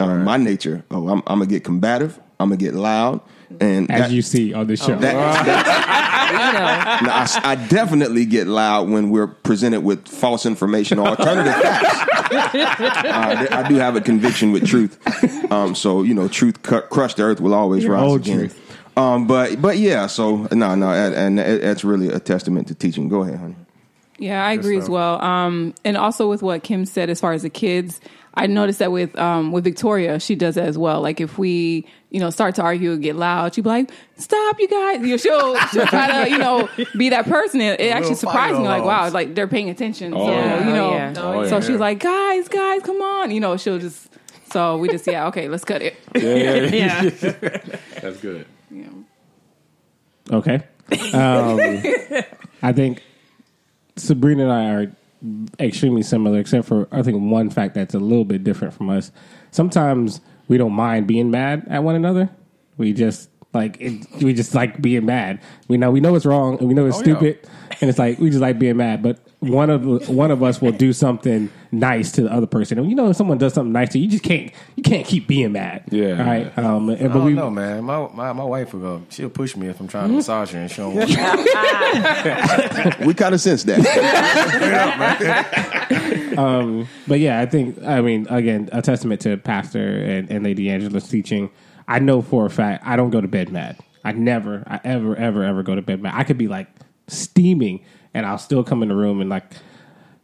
[0.01, 2.19] Um, My nature, oh, I'm, I'm gonna get combative.
[2.39, 3.21] I'm gonna get loud,
[3.61, 4.97] and As that- you see on this show.
[4.97, 5.87] that, that-
[7.03, 11.55] now, I, s- I definitely get loud when we're presented with false information or alternative
[11.63, 12.33] facts.
[12.33, 14.99] Uh, I do have a conviction with truth,
[15.53, 18.39] um, so you know, truth cu- crushed the earth will always rise again.
[18.39, 18.77] truth.
[18.97, 23.09] Um, but but yeah, so no, no, and, and that's really a testament to teaching.
[23.09, 23.57] Go ahead, honey.
[24.19, 25.21] Yeah, I agree as well.
[25.23, 28.01] Um, and also with what Kim said as far as the kids,
[28.43, 31.03] I noticed that with um, with Victoria, she does that as well.
[31.03, 34.59] Like if we, you know, start to argue and get loud, she'd be like, "Stop,
[34.59, 37.61] you guys!" You know, she'll she'll try to, you know, be that person.
[37.61, 38.65] It, it actually surprised me.
[38.67, 39.15] Like, wow, alarms.
[39.15, 40.15] like they're paying attention.
[40.15, 40.67] Oh, so yeah.
[40.69, 41.15] you know, Oh, yeah.
[41.17, 44.09] Oh, so she's like, "Guys, guys, come on!" You know, she'll just.
[44.53, 45.97] So we just yeah, okay, let's cut it.
[46.17, 47.03] yeah, yeah, yeah.
[47.43, 47.77] Yeah.
[48.01, 48.47] That's good.
[48.71, 48.89] Yeah.
[50.33, 50.55] Okay.
[51.13, 51.61] Um,
[52.63, 53.03] I think
[53.97, 54.93] Sabrina and I are
[55.59, 59.13] extremely similar, except for I think one fact that's a little bit different from us.
[59.51, 62.31] Sometimes we don't mind being mad at one another.
[62.77, 65.41] We just like it, we just like being mad.
[65.69, 67.05] We know we know it's wrong and we know it's Oh, yeah.
[67.17, 67.49] stupid,
[67.81, 69.03] and it's like we just like being mad.
[69.03, 72.89] But one of one of us will do something nice to the other person, and
[72.89, 75.27] you know if someone does something nice to you, you just can't you can't keep
[75.27, 75.85] being mad.
[75.91, 76.23] Yeah.
[76.23, 76.59] Right.
[76.59, 77.85] Um, and, I but don't we know, man.
[77.85, 79.03] My, my my wife will go.
[79.11, 80.95] She'll push me if I'm trying to massage her, and she don't
[83.07, 83.81] We kind of sense that.
[87.07, 91.09] But yeah, I think I mean again a testament to Pastor and, and Lady Angela's
[91.09, 91.51] teaching.
[91.89, 93.79] I know for a fact I don't go to bed mad.
[94.05, 96.15] I never, I ever, ever, ever go to bed mad.
[96.17, 96.69] I could be like
[97.09, 99.53] steaming, and I'll still come in the room and like,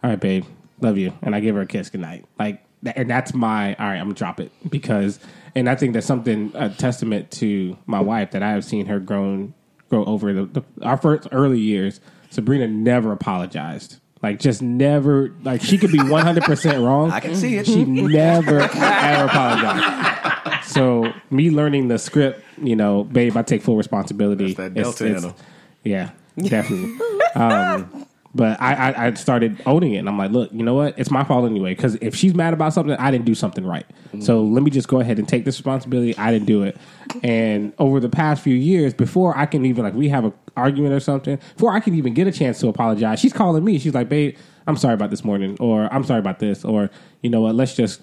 [0.02, 0.44] all right, babe,
[0.80, 2.24] love you, and I give her a kiss goodnight.
[2.38, 3.96] Like, and that's my all right.
[3.96, 5.18] I'm gonna drop it because,
[5.54, 9.00] and I think that's something a testament to my wife that I have seen her
[9.00, 9.54] grown
[9.88, 12.00] grow over the, the our first early years.
[12.30, 14.00] Sabrina never apologized.
[14.22, 17.10] Like just never like she could be one hundred percent wrong.
[17.10, 17.66] I can see it.
[17.66, 20.64] She never ever apologized.
[20.68, 24.54] So me learning the script, you know, babe, I take full responsibility.
[24.54, 25.34] That's that Delta in her.
[25.84, 26.98] Yeah, definitely.
[27.36, 28.06] um,
[28.36, 30.98] But I, I, I started owning it, and I'm like, look, you know what?
[30.98, 31.74] It's my fault anyway.
[31.74, 33.86] Because if she's mad about something, I didn't do something right.
[34.20, 36.16] So let me just go ahead and take this responsibility.
[36.18, 36.76] I didn't do it.
[37.22, 40.92] And over the past few years, before I can even like we have an argument
[40.92, 43.78] or something, before I can even get a chance to apologize, she's calling me.
[43.78, 46.90] She's like, babe, I'm sorry about this morning, or I'm sorry about this, or
[47.22, 47.54] you know what?
[47.54, 48.02] Let's just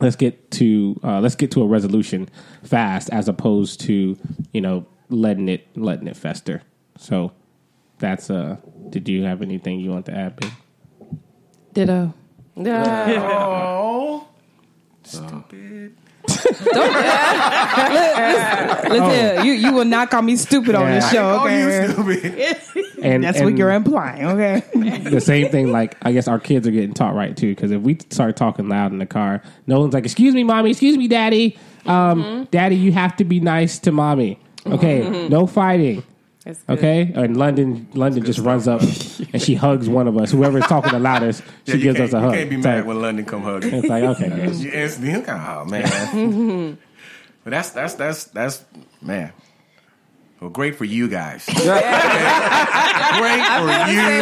[0.00, 2.28] let's get to uh, let's get to a resolution
[2.62, 4.16] fast, as opposed to
[4.52, 6.62] you know letting it letting it fester.
[6.96, 7.32] So
[7.98, 8.60] that's a.
[8.90, 10.52] Did you have anything you want to add, babe?
[11.72, 12.14] Ditto.
[12.56, 14.24] No.
[14.28, 14.28] Oh,
[18.88, 21.10] Listen, you you will not call me stupid on this Yeah.
[21.10, 21.40] show.
[21.40, 23.04] oh, you Okay, stupid.
[23.04, 24.26] And that's and what you're implying.
[24.26, 24.62] Okay,
[25.10, 25.72] the same thing.
[25.72, 27.54] Like I guess our kids are getting taught right too.
[27.54, 30.70] Because if we start talking loud in the car, no one's like, "Excuse me, mommy.
[30.70, 31.56] Excuse me, daddy.
[31.86, 32.44] Um, mm-hmm.
[32.50, 34.38] Daddy, you have to be nice to mommy.
[34.66, 35.28] Okay, mm-hmm.
[35.32, 36.02] no fighting."
[36.48, 36.78] That's good.
[36.78, 38.80] Okay, and London, London just runs up
[39.32, 40.30] and she hugs one of us.
[40.32, 42.32] Whoever's talking the loudest, she Yeah, you gives can't- us a hug.
[42.32, 43.64] You can't be It's mad like- when London come hug.
[43.64, 43.70] you.
[43.74, 44.64] It's like okay, guys.
[44.64, 46.78] You instantly, you kind of, oh man.
[47.44, 48.64] but that's that's that's that's
[49.02, 49.32] man.
[50.40, 51.44] Well, great for you guys.
[51.46, 51.72] great for you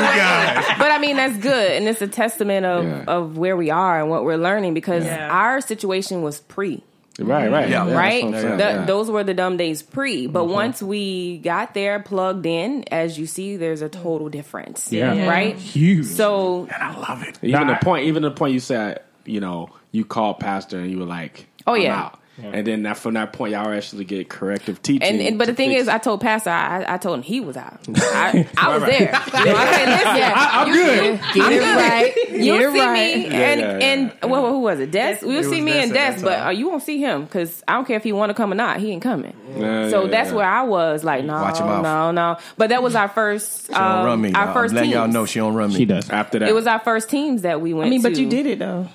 [0.00, 0.64] guys.
[0.78, 3.04] But I mean, that's good, and it's a testament of Yeah.
[3.06, 5.28] of where we are and what we're learning because Yeah.
[5.30, 6.82] our situation was pre.
[7.18, 7.68] Right, right.
[7.68, 7.84] Yeah.
[7.84, 8.24] that's right?
[8.24, 8.84] what The- yeah.
[8.84, 10.26] Those were the dumb days pre.
[10.26, 10.52] But mm-hmm.
[10.52, 14.92] once we got there, plugged in, as you see, there's a total difference.
[14.92, 15.26] Yeah.
[15.26, 15.56] Right?
[15.56, 16.06] Huge.
[16.06, 17.38] So, And I love it.
[17.42, 20.90] Even Nah, the point, even the point you said, you know, you called pastor and
[20.90, 21.98] you were like, Oh, I'm yeah.
[22.04, 22.20] out.
[22.43, 25.03] And then that, from that point, y'all actually get corrective teaching.
[25.03, 27.41] and, and but the thing fix- is, I told Pastor, I, I told him he
[27.41, 27.78] was out.
[27.97, 29.22] I, I was there.
[29.37, 31.20] You know, I said, listen, I'm you, good.
[31.34, 32.16] Get it right.
[32.30, 33.16] You'll it see right.
[33.16, 34.26] me, Yeah, and yeah, and yeah.
[34.26, 34.91] well, who was it?
[34.91, 34.99] Des.
[35.12, 37.62] It You'll was see me Des and Des, but uh, you won't see him because
[37.68, 38.80] I don't care if he want to come or not.
[38.80, 39.34] He ain't coming.
[39.57, 40.37] Yeah, so yeah, that's yeah.
[40.37, 41.82] where I was like, no, Watch your mouth.
[41.82, 42.39] no, no.
[42.57, 43.66] But that was our first.
[43.68, 44.32] She don't um, run me.
[44.32, 45.76] Our I'm 1st letting y'all know she don't run me.
[45.76, 46.11] she does.
[46.11, 46.49] after that.
[46.49, 47.87] It was our first teams that we went.
[47.87, 48.20] I mean, but to.
[48.22, 48.89] you did it though.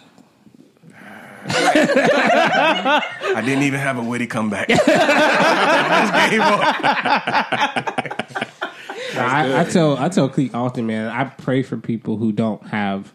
[1.48, 4.68] I didn't even have a witty comeback.
[9.14, 11.08] I I tell I tell Cleek often, man.
[11.08, 13.14] I pray for people who don't have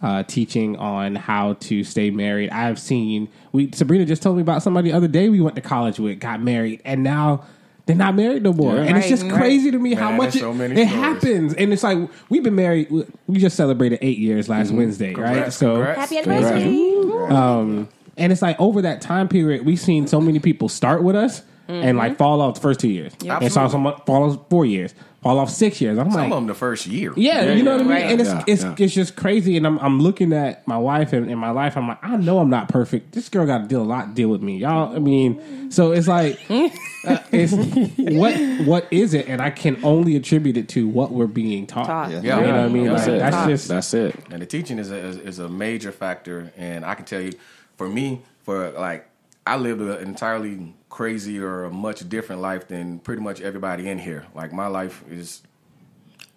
[0.00, 2.50] uh, teaching on how to stay married.
[2.50, 5.62] I've seen we Sabrina just told me about somebody the other day we went to
[5.62, 7.44] college with, got married, and now
[7.88, 8.76] they're not married no more.
[8.76, 8.82] Yeah.
[8.82, 9.32] And it's just right.
[9.32, 11.54] crazy to me how much there's it, so it happens.
[11.54, 12.90] And it's like we've been married.
[12.90, 15.52] we- We just celebrated eight years last Wednesday, right?
[15.52, 15.98] So congrats.
[15.98, 17.30] Happy anniversary.
[17.34, 21.16] um, and it's like over that time period, we've seen so many people start with
[21.16, 23.70] us and like fall off the first two years, and saw Absolutely.
[23.70, 25.98] someone fall off four years, fall off six years.
[25.98, 27.12] I'm Some like, of them the first year.
[27.16, 27.82] yeah, Yeah, you know yeah.
[27.82, 28.02] what I mean.
[28.04, 28.10] Right.
[28.12, 28.74] And it's Yeah, it's yeah.
[28.78, 29.56] it's just crazy.
[29.56, 31.76] And I'm I'm looking at my wife and in my life.
[31.76, 33.12] I'm like, I know I'm not perfect.
[33.12, 34.94] This girl got to deal a lot deal with me, y'all.
[34.94, 37.52] I mean, so it's like, uh, it's
[37.98, 38.34] what
[38.66, 39.28] what is it?
[39.28, 41.86] And I can only attribute it to what we're being taught.
[41.86, 42.10] Taught.
[42.10, 42.18] Yeah.
[42.20, 42.84] You know what I mean?
[42.86, 43.18] That's Like, it.
[43.18, 44.14] that's just That's it.
[44.30, 46.52] And the teaching is a, is, is a major factor.
[46.56, 47.32] And I can tell you,
[47.76, 49.07] for me, for like,
[49.48, 53.98] I lived an entirely crazy or a much different life than pretty much everybody in
[53.98, 54.26] here.
[54.34, 55.42] Like, my life is,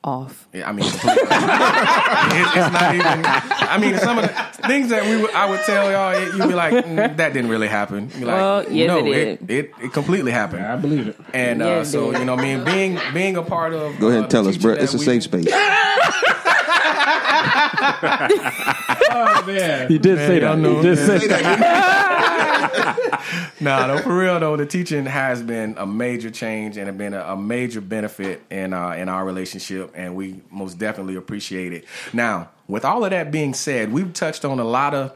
[0.03, 0.47] off.
[0.53, 1.11] I mean, completely.
[1.21, 4.33] it, it's not even, I mean, some of the
[4.67, 7.49] things that we would, I would tell y'all, it, you'd be like, mm, that didn't
[7.51, 8.09] really happen.
[8.09, 9.65] You'd be like, Well, yes, no, it it, did.
[9.65, 10.65] it, it completely happened.
[10.65, 11.19] I believe it.
[11.33, 13.99] And uh, Yeah, it so, you know, I mean, being being a part of.
[13.99, 14.73] Go ahead uh, and tell us, bro.
[14.73, 15.45] It's a that safe space.
[19.13, 19.87] Oh man.
[19.89, 20.57] He did say that.
[20.57, 22.07] know- He did say that.
[23.59, 27.13] Nah, no, for real though, the teaching has been a major change and have been
[27.13, 31.85] a, a major benefit in uh, in our relationship, and we most definitely appreciate it.
[32.11, 35.15] Now, with all of that being said, we've touched on a lot of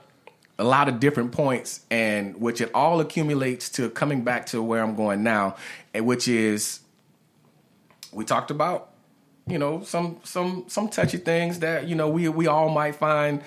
[0.59, 4.83] a lot of different points, and which it all accumulates to coming back to where
[4.83, 5.55] I'm going now,
[5.95, 6.81] which is
[8.11, 8.91] we talked about
[9.47, 13.41] you know some some some touchy things that you know we we all might find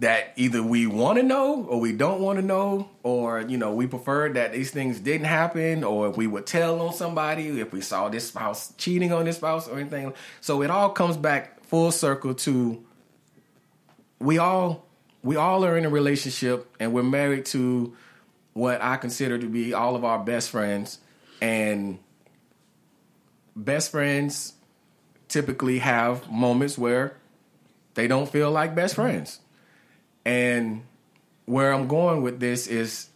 [0.00, 3.72] that either we want to know or we don't want to know or you know
[3.72, 7.80] we prefer that these things didn't happen or we would tell on somebody if we
[7.80, 11.90] saw this spouse cheating on this spouse or anything so it all comes back full
[11.90, 12.84] circle to
[14.20, 14.86] we all
[15.22, 17.94] we all are in a relationship and we're married to
[18.52, 20.98] what I consider to be all of our best friends
[21.40, 21.98] and
[23.54, 24.54] best friends
[25.28, 27.16] typically have moments where
[27.94, 29.40] they don't feel like best friends.
[30.28, 30.82] And
[31.46, 33.08] where I'm going with this is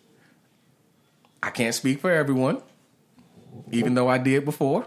[1.42, 2.62] I can't speak for everyone,
[3.70, 4.86] even though I did before.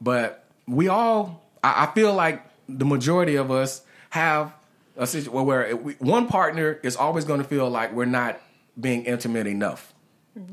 [0.00, 4.52] But we all, I, feel like the majority of us have
[4.96, 8.40] a situation where one partner is always going to feel like we're not
[8.78, 9.94] being intimate enough.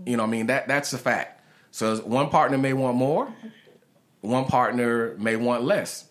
[0.05, 0.47] You know what I mean?
[0.47, 1.41] That that's a fact.
[1.71, 3.33] So one partner may want more,
[4.21, 6.05] one partner may want less.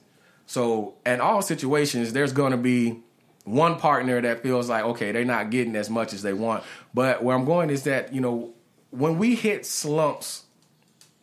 [0.46, 3.02] So, in all situations, there's going to be
[3.46, 6.64] one partner that feels like, okay, they're not getting as much as they want.
[6.92, 8.52] But where I'm going is that, you know,
[8.90, 10.44] when we hit slumps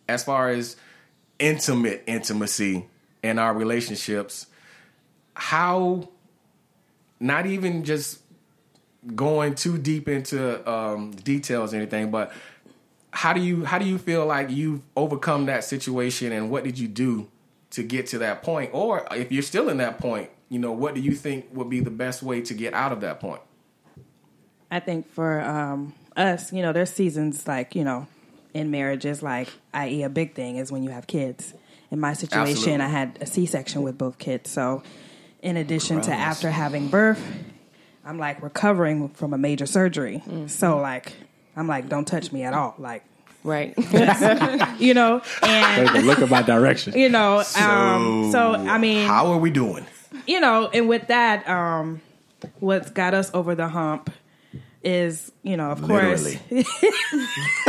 [0.07, 0.77] as far as
[1.37, 2.87] intimate intimacy
[3.21, 4.47] in our relationships,
[5.35, 6.09] how
[7.19, 8.19] not even just
[9.15, 12.31] going too deep into um, details or anything, but
[13.11, 16.79] how do you how do you feel like you've overcome that situation and what did
[16.79, 17.27] you do
[17.71, 18.69] to get to that point?
[18.73, 21.79] Or if you're still in that point, you know, what do you think would be
[21.79, 23.41] the best way to get out of that point?
[24.69, 28.05] I think for um, us, you know, there's seasons like, you know,
[28.53, 31.55] in marriages, like, i.e., a big thing is when you have kids.
[31.89, 32.85] In my situation, Absolutely.
[32.85, 34.51] I had a C section with both kids.
[34.51, 34.83] So,
[35.41, 37.23] in addition to after having birth,
[38.05, 40.21] I'm like recovering from a major surgery.
[40.47, 41.13] So, like,
[41.55, 42.75] I'm like, don't touch me at all.
[42.77, 43.03] Like,
[43.43, 43.73] Right.
[44.79, 46.93] you know, and, look at my direction.
[46.97, 49.85] you know, um, so, I mean, how are we doing?
[50.27, 52.01] You know, and with that, um,
[52.59, 54.11] what's got us over the hump
[54.83, 56.39] is, you know, of course, literally.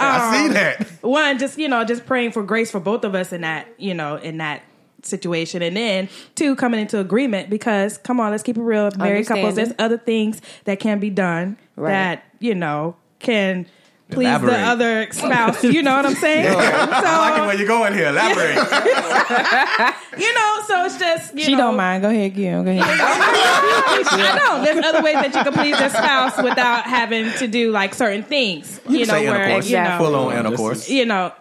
[0.00, 0.86] I see that.
[1.02, 3.94] One, just you know, just praying for grace for both of us in that, you
[3.94, 4.62] know, in that
[5.02, 9.26] situation, and then two, coming into agreement because, come on, let's keep it real, married
[9.26, 9.56] couples.
[9.56, 11.90] There's other things that can be done Right.
[11.90, 13.66] that you know can.
[14.12, 14.52] Please Elaborate.
[14.52, 16.46] the other spouse, you know what I'm saying?
[16.56, 18.08] I like it so where you're going here.
[18.08, 18.56] Elaborate.
[20.18, 22.02] you know, so it's just you She know, don't mind.
[22.02, 22.62] Go ahead, Gil.
[22.62, 22.84] Go ahead.
[22.86, 24.64] I know.
[24.64, 28.22] There's other ways that you can please your spouse without having to do like certain
[28.22, 28.80] things.
[28.88, 29.70] You, You know, say where intercourse.
[29.70, 30.88] you know, Full on intercourse.
[30.90, 31.32] you know,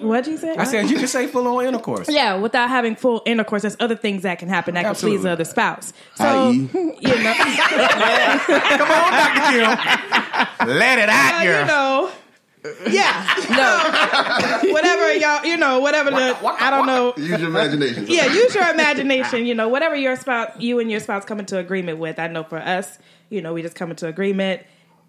[0.00, 0.56] what'd you say?
[0.56, 2.08] I said you can say full on intercourse.
[2.08, 5.16] yeah, without having full intercourse, there's other things that can happen that Absolutely.
[5.16, 5.92] can please the other spouse.
[6.16, 6.54] So I.e.
[7.00, 7.34] you know,
[8.78, 9.50] Come on, Dr.
[10.58, 10.68] Kim.
[10.78, 12.10] Let it out you know.
[12.88, 18.06] Yeah, no, whatever y'all, you know, whatever the, I don't know, Use your imagination.
[18.06, 19.46] yeah, use your imagination.
[19.46, 22.20] You know, whatever your spouse, you and your spouse come into agreement with.
[22.20, 22.98] I know for us,
[23.30, 24.62] you know, we just come into agreement.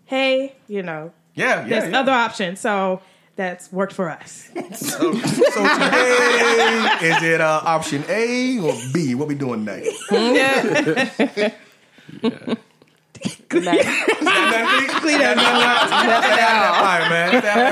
[0.05, 1.67] Hey, you know, Yeah, yeah.
[1.79, 1.99] there's yeah.
[1.99, 2.59] other options.
[2.59, 3.01] So
[3.35, 4.49] that's worked for us.
[4.75, 9.15] So today, is it uh, option A or B?
[9.15, 9.91] What we doing next?
[13.49, 13.85] Good night.
[14.99, 15.37] Clean that
[16.79, 17.29] fire, man.
[17.29, 17.67] Stay out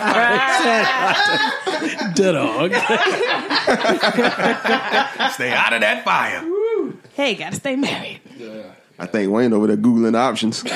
[2.08, 2.72] of Dog.
[2.72, 2.90] that
[5.18, 5.32] fire.
[5.32, 6.44] Stay out of that fire.
[7.14, 8.22] Hey, gotta stay married.
[9.00, 10.64] I think Wayne over there googling options.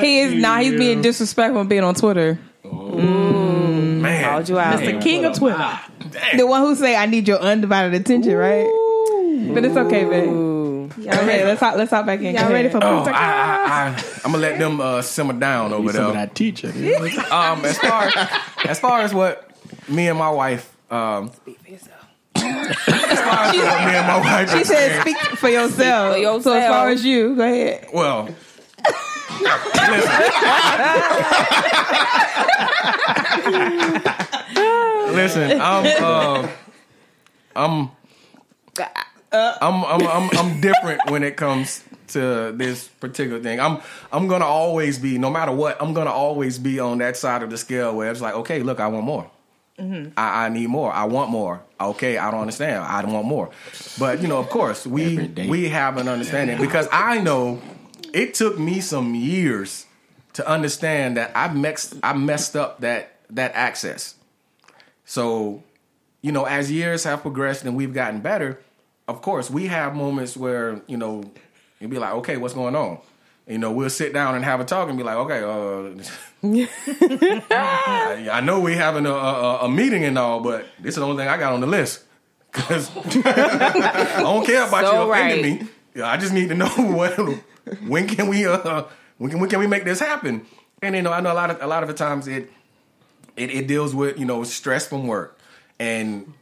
[0.00, 0.58] He is now.
[0.60, 2.38] He's being disrespectful and being on Twitter.
[2.64, 4.80] Man, Called you out.
[4.80, 5.80] The king of Twitter.
[6.36, 8.68] The one who say I need your undivided attention, right?
[9.54, 10.28] But it's okay, babe.
[11.08, 12.34] Okay, let's hop, let's hop back in.
[12.34, 15.90] Y'all ready for Oh, I, I, I, I'm gonna let them uh, simmer down over
[15.92, 16.26] Some of there.
[16.26, 16.68] that teacher.
[17.32, 18.10] Um, as far
[18.66, 19.50] as far as what
[19.88, 21.30] me and my wife, um,
[22.44, 26.18] as far as what me and my wife, She said, experienced- "Speak for yourself." for
[26.18, 26.42] yourself.
[26.44, 27.88] So as far as you, go ahead.
[27.92, 28.28] Well,
[29.88, 30.12] listen.
[35.14, 36.48] listen, I'm, uh,
[37.54, 37.90] I'm,
[39.32, 43.60] I'm, I'm, I'm, I'm different when it comes to this particular thing.
[43.60, 43.80] I'm,
[44.12, 47.50] I'm gonna always be, no matter what, I'm gonna always be on that side of
[47.50, 49.30] the scale where it's like, okay, look, I want more.
[49.82, 50.10] Mm-hmm.
[50.16, 50.92] I, I need more.
[50.92, 51.62] I want more.
[51.80, 52.84] Okay, I don't understand.
[52.84, 53.50] I want more.
[53.98, 57.60] But you know, of course, we we have an understanding because I know
[58.14, 59.86] it took me some years
[60.34, 64.14] to understand that I mixed I messed up that that access.
[65.04, 65.62] So,
[66.22, 68.60] you know, as years have progressed and we've gotten better,
[69.08, 71.24] of course, we have moments where, you know,
[71.80, 72.98] you'd be like, okay, what's going on?
[73.46, 76.02] You know, we'll sit down and have a talk and be like, okay, uh,
[77.50, 81.06] I, I know we're having a, a, a meeting and all, but this is the
[81.06, 82.04] only thing I got on the list.
[82.52, 85.68] Because I don't care about So you offending right.
[85.96, 86.02] me.
[86.02, 87.16] I just need to know what,
[87.88, 88.84] when can we uh,
[89.16, 90.44] when can, when can we make this happen?
[90.82, 92.50] And you know, I know a lot of a lot of the times it
[93.36, 95.38] it, it deals with you know stress from work
[95.78, 96.32] and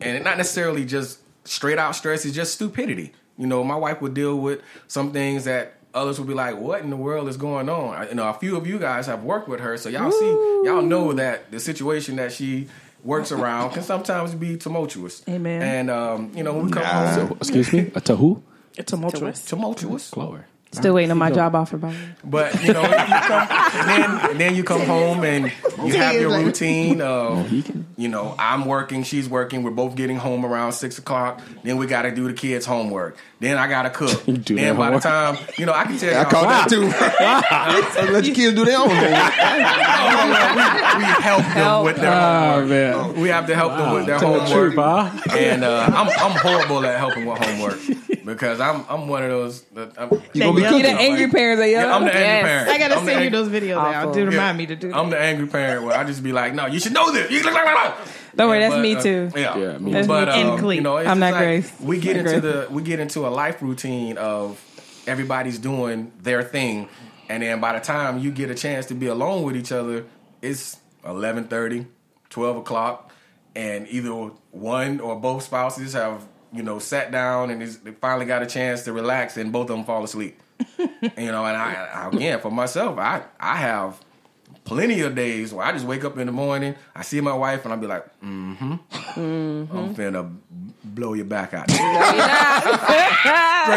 [0.00, 4.00] and it not necessarily just straight out stress it's just stupidity you know my wife
[4.00, 7.36] would deal with some things that others would be like what in the world is
[7.36, 9.88] going on I- you know a few of you guys have worked with her so
[9.88, 10.32] y'all see
[10.64, 12.68] y'all know that the situation that she
[13.04, 15.62] works around can sometimes be tumultuous Amen.
[15.62, 18.42] and um, you know when we come home So, excuse me, a tahu?
[18.86, 19.44] Tumultuous.
[19.44, 20.46] tumultuous Glower.
[20.70, 22.08] Still waiting on my job offer, by the way.
[22.24, 25.50] But you know, you come, and then and then you come home and
[25.84, 27.00] you have your routine.
[27.00, 27.50] Of,
[27.96, 29.62] you know, I'm working, she's working.
[29.62, 31.40] We're both getting home around six o'clock.
[31.64, 33.16] Then we got to do the kids' homework.
[33.40, 34.24] Then I got to cook.
[34.26, 36.68] do then their by the time you know, I can tell you, I caught that
[36.68, 36.82] too.
[38.12, 39.10] Let your kids do their own homework.
[40.98, 41.84] we help them Help.
[41.86, 42.68] with their Oh homework.
[42.68, 44.74] man, We have to help them with their tell the homework.
[44.74, 45.36] truth, huh?
[45.36, 47.78] And uh, I'm I'm horrible at helping with homework
[48.28, 49.62] because I'm I'm one of those.
[49.74, 50.82] That I'm, You gonna be You cooking?
[50.82, 52.44] the angry parents, are Yeah, I'm the angry Yes.
[52.46, 52.68] parent.
[52.70, 54.00] I gotta I'm the send you those videos now.
[54.00, 54.12] Awful.
[54.12, 54.52] Do remind Yeah.
[54.52, 54.92] me to do.
[54.92, 57.30] I'm the angry parent where I just be like, no, you should know this.
[57.30, 57.94] You look like
[58.36, 59.30] Don't worry, that's But, me uh, too.
[59.34, 60.06] yeah, Yeah, me That's.
[60.06, 61.72] But me um, you know, it's I'm not like Grace.
[61.80, 62.66] We get Not into Grace.
[62.68, 64.60] the we get into a life routine of
[65.06, 66.88] everybody's doing their thing,
[67.28, 70.04] and then by the time you get a chance to be alone with each other,
[70.42, 71.86] it's 11:30,
[72.30, 73.10] 12 o'clock,
[73.56, 74.10] and either
[74.50, 78.84] one or both spouses have you know sat down and they finally got a chance
[78.84, 80.40] to relax, and both of them fall asleep.
[80.78, 80.86] you
[81.16, 84.00] know, and I, I again for myself, I I have
[84.64, 87.64] plenty of days where I just wake up in the morning, I see my wife,
[87.64, 88.74] and I'll be like, mm-hmm,
[89.16, 90.36] I'm finna
[90.84, 91.70] blow your back out.
[91.70, 91.86] Straight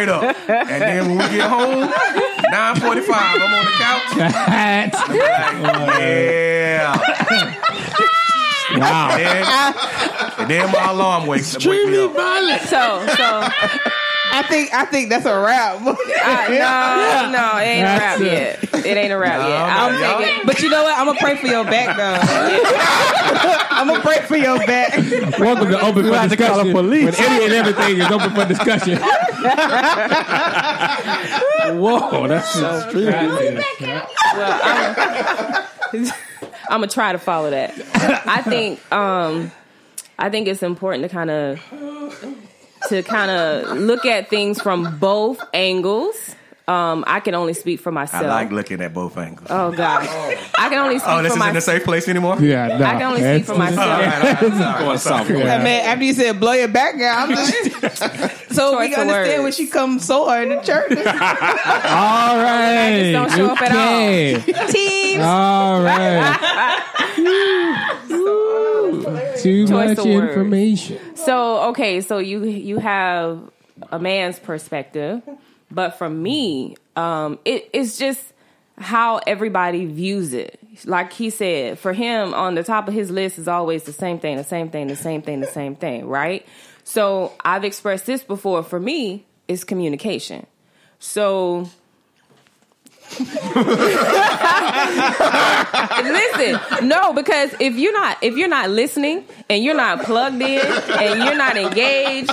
[0.10, 0.36] up.
[0.50, 4.02] And then when we get home, 9.45, I'm on the couch.
[4.22, 6.98] Like, yeah.
[8.80, 9.10] Wow.
[9.12, 9.46] And then,
[10.40, 11.66] and then my alarm wakes up.
[11.66, 12.12] Wake me up.
[12.62, 13.48] So, so
[14.34, 15.82] I think I think that's a wrap.
[15.82, 18.64] I, no, no, it ain't a wrap yet.
[18.86, 19.62] It ain't a wrap No, yet.
[19.62, 20.46] I'm y'all- thinking.
[20.46, 20.98] But you know what?
[20.98, 22.18] I'm gonna pray for your back, though.
[23.72, 24.96] I'm gonna pray for your back.
[25.40, 26.72] Welcome to Open for have to call the Discussion.
[26.74, 27.18] police.
[27.20, 28.98] When any and everything is open for discussion.
[31.78, 33.06] Whoa, that's extreme.
[34.36, 36.14] Well, I'm,
[36.72, 37.74] I'm gonna try to follow that.
[38.26, 39.52] I think um,
[40.18, 41.60] I think it's important to kind of
[42.88, 46.36] to kind of look at things from both angles.
[46.68, 48.24] Um, I can only speak for myself.
[48.24, 48.44] I myself.
[48.44, 49.48] like looking at both angles.
[49.50, 50.04] oh God,
[50.58, 51.20] I can only speak for myself.
[51.20, 51.64] Oh, this for is in a myself.
[51.64, 52.38] safe place anymore?
[52.40, 52.86] Yeah, no.
[52.86, 53.80] I can only speak for myself.
[53.80, 54.80] right, all right, all right.
[54.80, 55.28] Going south.
[55.28, 59.10] Going man, after you said blow your back out, I'm just so we Choice can
[59.10, 59.58] of understand when words.
[59.58, 60.92] she comes so hard in church.
[60.92, 63.00] All right.
[63.00, 63.78] just don't show up at all.
[63.78, 64.40] okay.
[64.72, 65.24] Teams.
[65.24, 66.38] All right.
[69.38, 70.28] Too Choice much of words.
[70.30, 71.16] information.
[71.16, 73.40] So okay, so you you have
[73.92, 75.22] a man's perspective,
[75.72, 78.34] but for me, um, it, it's just
[78.78, 80.60] how everybody views it.
[80.86, 84.20] Like he said, for him, on the top of his list is always the same
[84.20, 86.46] thing, the same thing, the same thing, the same thing, right?
[86.84, 88.64] So I've expressed this before.
[88.64, 90.46] For me, it's communication.
[91.00, 91.70] So
[96.04, 100.60] listen, no, because if you're not if you're not listening and you're not plugged in
[100.60, 102.32] and you're not engaged,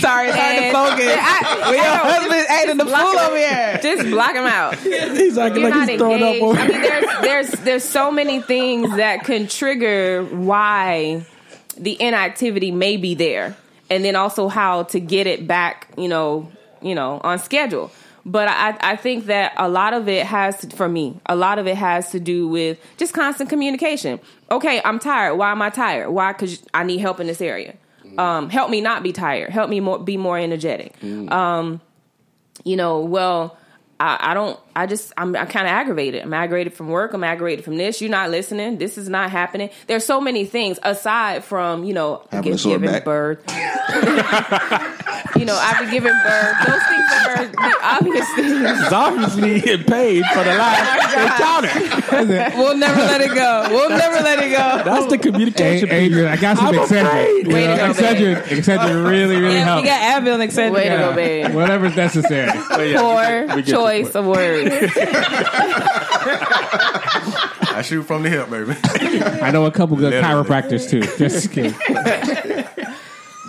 [0.00, 1.16] Sorry, it's hard to focus.
[1.18, 3.78] I- When your I know, husband just- acting the just block fool over here.
[3.82, 4.74] Just block him out.
[4.78, 6.42] He's acting You're like not he's throwing up engaged.
[6.44, 6.58] over.
[6.58, 11.24] I mean, there's there's there's so many things that can trigger why
[11.76, 13.56] the inactivity may be there,
[13.90, 15.88] and then also how to get it back.
[15.96, 16.50] You know,
[16.82, 17.90] you know, on schedule.
[18.26, 21.58] But I, I think that a lot of it has, to, for me, a lot
[21.58, 24.20] of it has to do with just constant communication.
[24.50, 25.36] Okay, I'm tired.
[25.36, 26.10] Why am I tired?
[26.10, 26.32] Why?
[26.32, 27.74] Because I need help in this area.
[28.18, 29.50] Um, help me not be tired.
[29.50, 30.92] Help me more, be more energetic.
[31.32, 31.80] Um,
[32.64, 33.56] you know, well,
[34.00, 36.22] I, I don't, I just, I'm, I'm kind of aggravated.
[36.22, 37.12] I'm aggravated from work.
[37.12, 38.00] I'm aggravated from this.
[38.00, 38.78] You're not listening.
[38.78, 39.70] This is not happening.
[39.88, 43.04] There's so many things aside from, you know, Having a give- sore giving back.
[43.04, 43.42] birth.
[45.36, 48.80] you know, after giving birth, those things are the obvious things.
[48.82, 52.56] He's obviously getting paid for the last oh encounter.
[52.58, 53.66] We'll never let it go.
[53.70, 54.82] We'll never let it go.
[54.84, 55.90] That's the Hey, communication.
[55.90, 57.48] Adrian, I got some I'm Excedrin.
[57.48, 59.10] You Way know, Excedrin, Excedrin oh.
[59.10, 59.82] really, really Yeah, helps.
[59.82, 60.72] we got Advil and Excedrin.
[60.72, 61.54] Way to go, babe.
[61.54, 62.50] Whatever's necessary.
[62.96, 64.67] Poor choice of words.
[67.70, 68.74] I shoot from the hip, baby.
[69.42, 70.44] I know a couple good Literally.
[70.44, 71.02] chiropractors too.
[71.16, 71.74] Just kidding.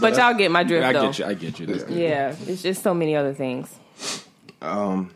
[0.02, 1.02] But y'all get my drift, I though.
[1.08, 1.26] get you.
[1.26, 1.66] I get you.
[1.66, 3.70] This- Yeah, it's just so many other things.
[4.62, 5.12] Um,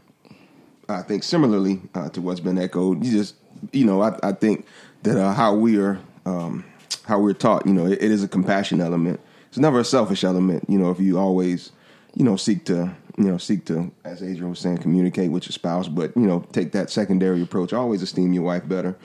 [0.89, 3.36] I think similarly uh, to what's been echoed, you just
[3.72, 4.66] you know I, I think
[5.04, 6.66] that uh, how we are um,
[7.06, 9.22] how we're taught, you know, it, it is a compassion element.
[9.47, 10.66] It's never a selfish element.
[10.68, 11.72] You know, if you always
[12.14, 15.51] you know seek to you know seek to, as Adrian was saying, communicate with your
[15.51, 17.74] spouse, but you know take that secondary approach.
[17.74, 18.97] Always esteem your wife better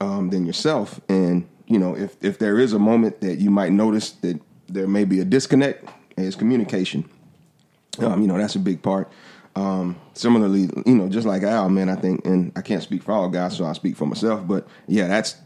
[0.00, 3.72] um, than yourself, and you know if if there is a moment that you might
[3.72, 7.08] notice that there may be a disconnect, it's communication.
[7.98, 9.10] Um, you know, that's a big part.
[9.54, 13.12] Um, similarly, you know, just like Al, man, I think, and I can't speak for
[13.12, 15.36] all guys, so I speak for myself, but yeah, that's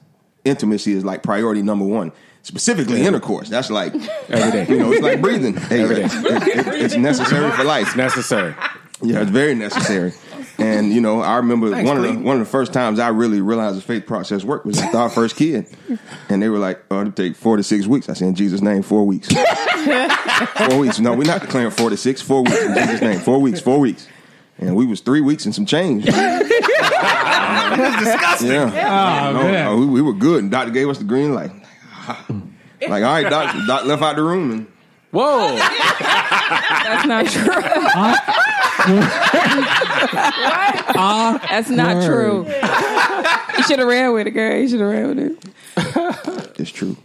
[0.45, 2.13] intimacy is like priority number one.
[2.43, 3.49] Specifically, intercourse.
[3.49, 3.95] That's like
[4.29, 4.67] Every day.
[4.69, 5.57] You know, it's like breathing.
[5.57, 6.05] Hey, Every day.
[6.05, 7.89] it- it- it's necessary for life.
[7.89, 8.55] It's necessary.
[9.03, 10.13] Yeah, it's very necessary.
[10.59, 12.23] and you know, I remember Thanks, one of the Cleve.
[12.25, 15.09] one of the first times I really realized the faith process worked was after our
[15.11, 15.67] first kid,
[16.29, 18.61] and they were like, "Oh, it'll take four to six weeks." I said, "In Jesus'
[18.61, 19.29] name, four weeks."
[20.69, 20.99] four weeks.
[20.99, 22.21] No, we're not declaring four to six.
[22.21, 23.21] Four weeks in Jesus' name.
[23.21, 23.61] Four weeks.
[23.61, 24.07] Four weeks.
[24.59, 26.05] And we was three weeks and some change.
[26.05, 28.51] That's disgusting.
[28.51, 29.29] Yeah.
[29.29, 29.65] Oh, no, man.
[29.65, 31.51] no, we, we were good, and Doctor gave us the green light.
[32.83, 33.55] Like, all right, Doc.
[33.67, 34.67] Doc left out the room, and
[35.11, 35.55] Whoa!
[35.59, 37.53] That's not true.
[40.95, 41.43] What?
[41.51, 42.47] That's not true.
[42.47, 44.57] You should have ran with it, girl.
[44.57, 46.61] You should have ran with it.
[46.61, 46.97] it's true.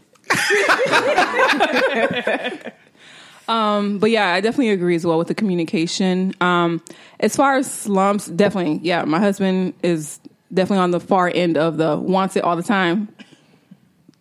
[3.47, 6.34] um, But yeah, I definitely agree as well with the communication.
[6.41, 6.82] Um,
[7.20, 10.20] as far as slumps, definitely, yeah, my husband is
[10.53, 13.10] definitely on the far end of the wants it all the time,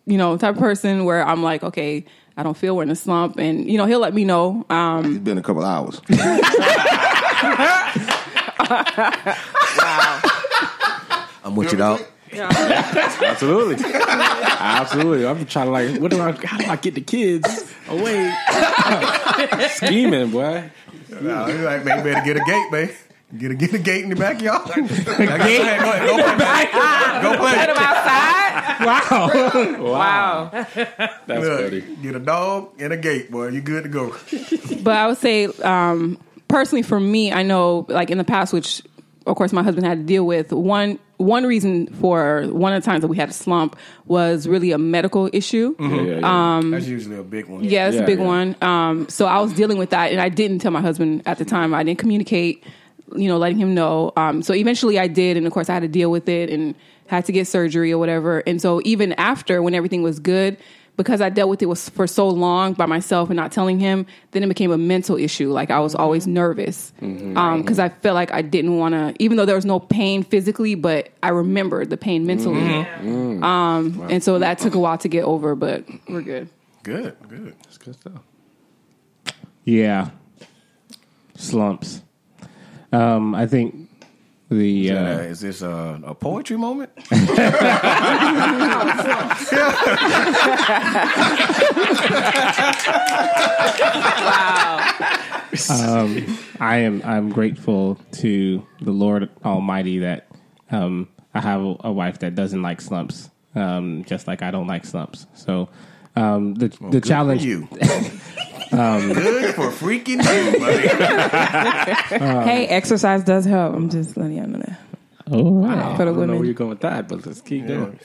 [0.05, 2.05] you know, type of person where I'm like, okay,
[2.37, 4.65] I don't feel we're in a slump, and you know, he'll let me know.
[4.69, 6.01] Um, It's been a couple hours.
[9.79, 10.21] wow.
[11.43, 12.01] I'm with you, dog.
[12.33, 15.25] Absolutely, absolutely.
[15.25, 16.31] I'm trying to like, what do I?
[16.33, 18.33] How do I get the kids away?
[19.75, 20.69] Scheming, boy.
[21.21, 22.89] No, he's like, man, you better get a gate, man.
[23.37, 24.69] Get a get a gate in the backyard.
[24.69, 24.85] a gate?
[24.87, 27.21] Go ahead, go ahead, go play.
[27.21, 27.53] Go play.
[27.59, 28.85] Put him outside.
[28.85, 29.91] Wow.
[29.91, 30.49] Wow.
[31.25, 31.81] That's Look, funny.
[32.01, 33.47] get a dog and a gate, boy.
[33.47, 34.15] You're good to go.
[34.83, 38.81] but I would say, um, personally, for me, I know, like in the past, which
[39.25, 40.51] of course my husband had to deal with.
[40.53, 44.71] One one reason for one of the times that we had a slump was really
[44.71, 45.75] a medical issue.
[45.79, 46.61] Yeah, yeah, yeah.
[46.69, 47.63] That's usually a big one.
[47.63, 48.25] Yeah, it's Yeah, a big yeah.
[48.25, 48.55] one.
[48.61, 51.45] Um, so I was dealing with that, and I didn't tell my husband at the
[51.45, 51.73] time.
[51.73, 52.63] I didn't communicate,
[53.15, 54.11] you know, letting him know.
[54.15, 56.75] Um, so eventually I did, and of course I had to deal with it and
[57.07, 58.39] had to get surgery or whatever.
[58.47, 60.57] And so even after, when everything was good,
[60.97, 64.05] because I dealt with it was for so long by myself and not telling him,
[64.31, 65.51] then it became a mental issue.
[65.51, 66.01] Like I was mm-hmm.
[66.01, 67.37] always nervous mm-hmm.
[67.37, 70.23] um, because I felt like I didn't want to, even though there was no pain
[70.23, 72.61] physically, but I remembered the pain mentally.
[72.61, 73.43] Mm-hmm.
[73.43, 76.49] Um, and so that took a while to get over, but we're good.
[76.83, 77.55] Good, good.
[77.63, 78.21] That's good stuff.
[79.65, 80.11] Yeah.
[81.35, 82.01] Slumps.
[82.95, 83.89] Um, I think
[84.49, 86.91] the Uh, uh, is this a, a poetry moment?
[95.69, 96.07] Wow!
[96.59, 100.27] I am I'm grateful to the Lord Almighty that
[100.71, 104.67] um, I have a, a wife that doesn't like slumps, um, just like I don't
[104.67, 105.27] like slumps.
[105.33, 105.69] So
[106.15, 107.77] um, the the Good challenge for
[108.75, 109.13] you.
[109.13, 110.87] good for freaking you, buddy.
[112.49, 113.75] hey, exercise does help.
[113.75, 114.79] I'm just letting y'all know that.
[115.31, 115.95] Oh, wow.
[115.97, 116.45] For the I don't know where women.
[116.45, 117.99] you're going with that, but let's keep going.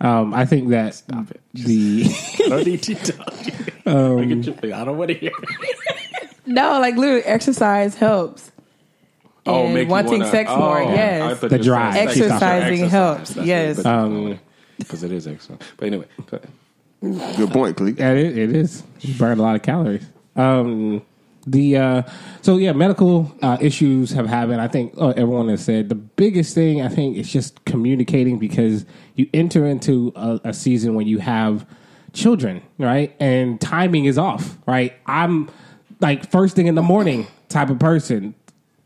[0.00, 1.40] Um, I think that Stop it.
[1.52, 2.04] the
[2.44, 3.52] I don't need to tell you.
[3.86, 4.72] Um, Look at your face.
[4.72, 5.32] I don't want to hear.
[5.36, 5.76] it.
[6.46, 8.50] No, like literally, exercise helps.
[9.46, 11.38] Oh, And make you wanting wanna- sex oh, more, I yes.
[11.38, 11.94] thought The you were drive.
[11.94, 13.76] saying sex- Exercising helps, yes.
[13.76, 14.40] good, Um,
[14.78, 15.58] because it is exercise.
[15.76, 16.50] But anyway, go ahead.
[17.00, 17.80] Good point.
[17.98, 18.82] Yeah, it, it is.
[19.00, 20.04] You burn a lot of calories.
[20.36, 21.02] Um,
[21.46, 22.02] the uh,
[22.42, 24.60] so yeah, medical uh, issues have happened.
[24.60, 26.82] I think uh, everyone has said the biggest thing.
[26.82, 28.84] I think is just communicating because
[29.14, 31.66] you enter into a, a season when you have
[32.12, 33.14] children, right?
[33.18, 34.92] And timing is off, right?
[35.06, 35.48] I'm
[36.00, 38.34] like first thing in the morning type of person.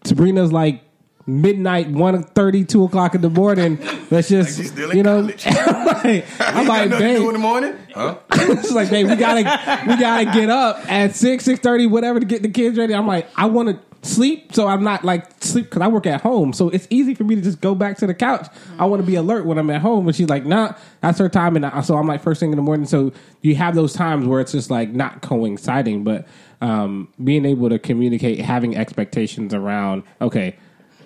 [0.04, 0.83] Sabrina's like
[1.26, 3.78] midnight, 1 2 o'clock in the morning.
[4.10, 5.18] Let's just, in you know.
[5.46, 7.76] I'm like, I'm like, to in the morning?
[7.94, 8.18] Huh?
[8.32, 12.26] it's like, hey, we gotta we gotta get up at six, six thirty, whatever, to
[12.26, 12.94] get the kids ready.
[12.94, 16.20] I'm like, I want to sleep, so I'm not like sleep because I work at
[16.20, 18.46] home, so it's easy for me to just go back to the couch.
[18.78, 21.28] I want to be alert when I'm at home, but she's like, nah, that's her
[21.28, 22.86] time, and I, so I'm like first thing in the morning.
[22.86, 26.26] So you have those times where it's just like not coinciding, but
[26.60, 30.56] um, being able to communicate, having expectations around, okay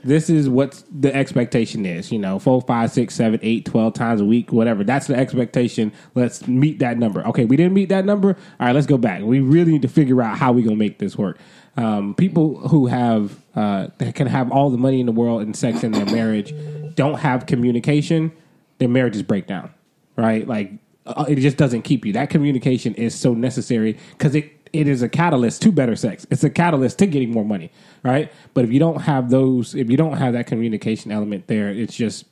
[0.02, 2.10] this is what the expectation is.
[2.12, 4.84] You know, four, five, six, seven, eight, twelve times a week, whatever.
[4.84, 5.92] That's the expectation.
[6.14, 7.26] Let's meet that number.
[7.28, 8.36] Okay, we didn't meet that number.
[8.60, 9.22] All right, let's go back.
[9.22, 11.38] We really need to figure out how we're gonna make this work.
[11.76, 15.54] Um, people who have uh, that can have all the money in the world and
[15.54, 16.52] sex in their marriage
[16.94, 18.32] don't have communication.
[18.78, 19.72] Their marriages break down.
[20.16, 20.72] Right, like
[21.06, 22.12] uh, it just doesn't keep you.
[22.12, 26.26] That communication is so necessary because it it is a catalyst to better sex.
[26.30, 27.70] It's a catalyst to getting more money,
[28.02, 28.30] right?
[28.54, 31.94] But if you don't have those, if you don't have that communication element there, it's
[31.96, 32.24] just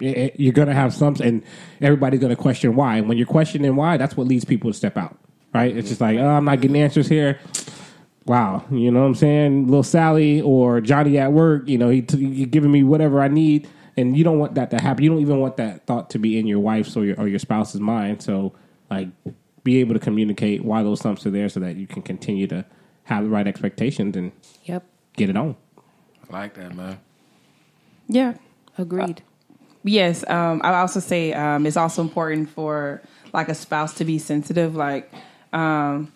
[0.00, 1.42] it- it- you're going to have slumps, and
[1.80, 2.96] everybody's going to question why.
[2.96, 5.16] And when you're questioning why, that's what leads people to step out,
[5.54, 5.76] right?
[5.76, 7.38] It's just like, oh, I'm not getting answers here.
[8.26, 9.66] Wow, you know what I'm saying?
[9.66, 13.68] Little Sally or Johnny at work, you know, he t- giving me whatever I need,
[13.96, 15.02] and you don't want that to happen.
[15.04, 17.40] You don't even want that thought to be in your wife's or your or your
[17.40, 18.22] spouse's mind.
[18.22, 18.52] So,
[18.90, 19.08] like,
[19.64, 22.64] be able to communicate why those slumps are there, so that you can continue to
[23.04, 24.32] have the right expectations and
[24.64, 24.84] Yep.
[25.16, 25.56] get it on.
[26.30, 26.98] I like that, man.
[28.08, 28.34] Yeah.
[28.78, 29.22] Agreed.
[29.84, 33.02] Yes, um, I would also say um, it's also important for
[33.32, 34.76] like a spouse to be sensitive.
[34.76, 35.12] Like,
[35.52, 36.12] um,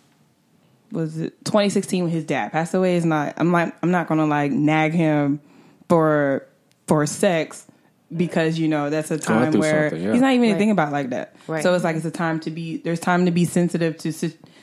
[0.93, 2.97] was it 2016 when his dad passed away?
[2.97, 3.35] Is not.
[3.37, 5.41] I'm like, I'm not gonna like nag him
[5.89, 6.47] for
[6.87, 7.67] for sex
[8.15, 10.13] because you know that's a time where yeah.
[10.13, 10.59] he's not even Right.
[10.59, 11.35] thinking about it like that.
[11.47, 11.63] Right.
[11.63, 12.77] So it's like it's a time to be.
[12.79, 14.13] There's time to be sensitive to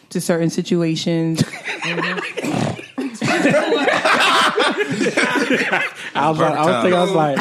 [0.09, 1.43] to certain situations.
[6.15, 7.39] I was, like, I was thinking, I was like,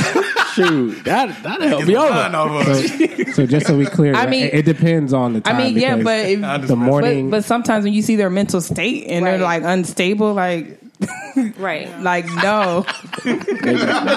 [0.55, 2.61] shoot, that that helped me None over.
[2.61, 3.37] of us.
[3.37, 5.57] So just so we clear, I mean- it, it depends on the I time.
[5.59, 7.31] mean, yeah, but if, the morning.
[7.31, 10.81] but sometimes when you see their mental state and they're like unstable, like
[11.57, 11.89] Right.
[12.01, 12.85] like no.
[13.25, 13.49] make,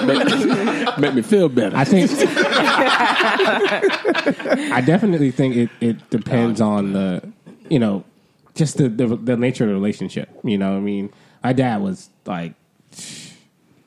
[0.06, 1.76] make- make me feel better.
[1.76, 2.10] I think
[4.72, 7.32] I definitely think it, it depends on the
[7.68, 8.04] you know
[8.54, 10.28] just the, the the nature of the relationship.
[10.42, 11.12] You know, what I mean,
[11.44, 12.54] my dad was like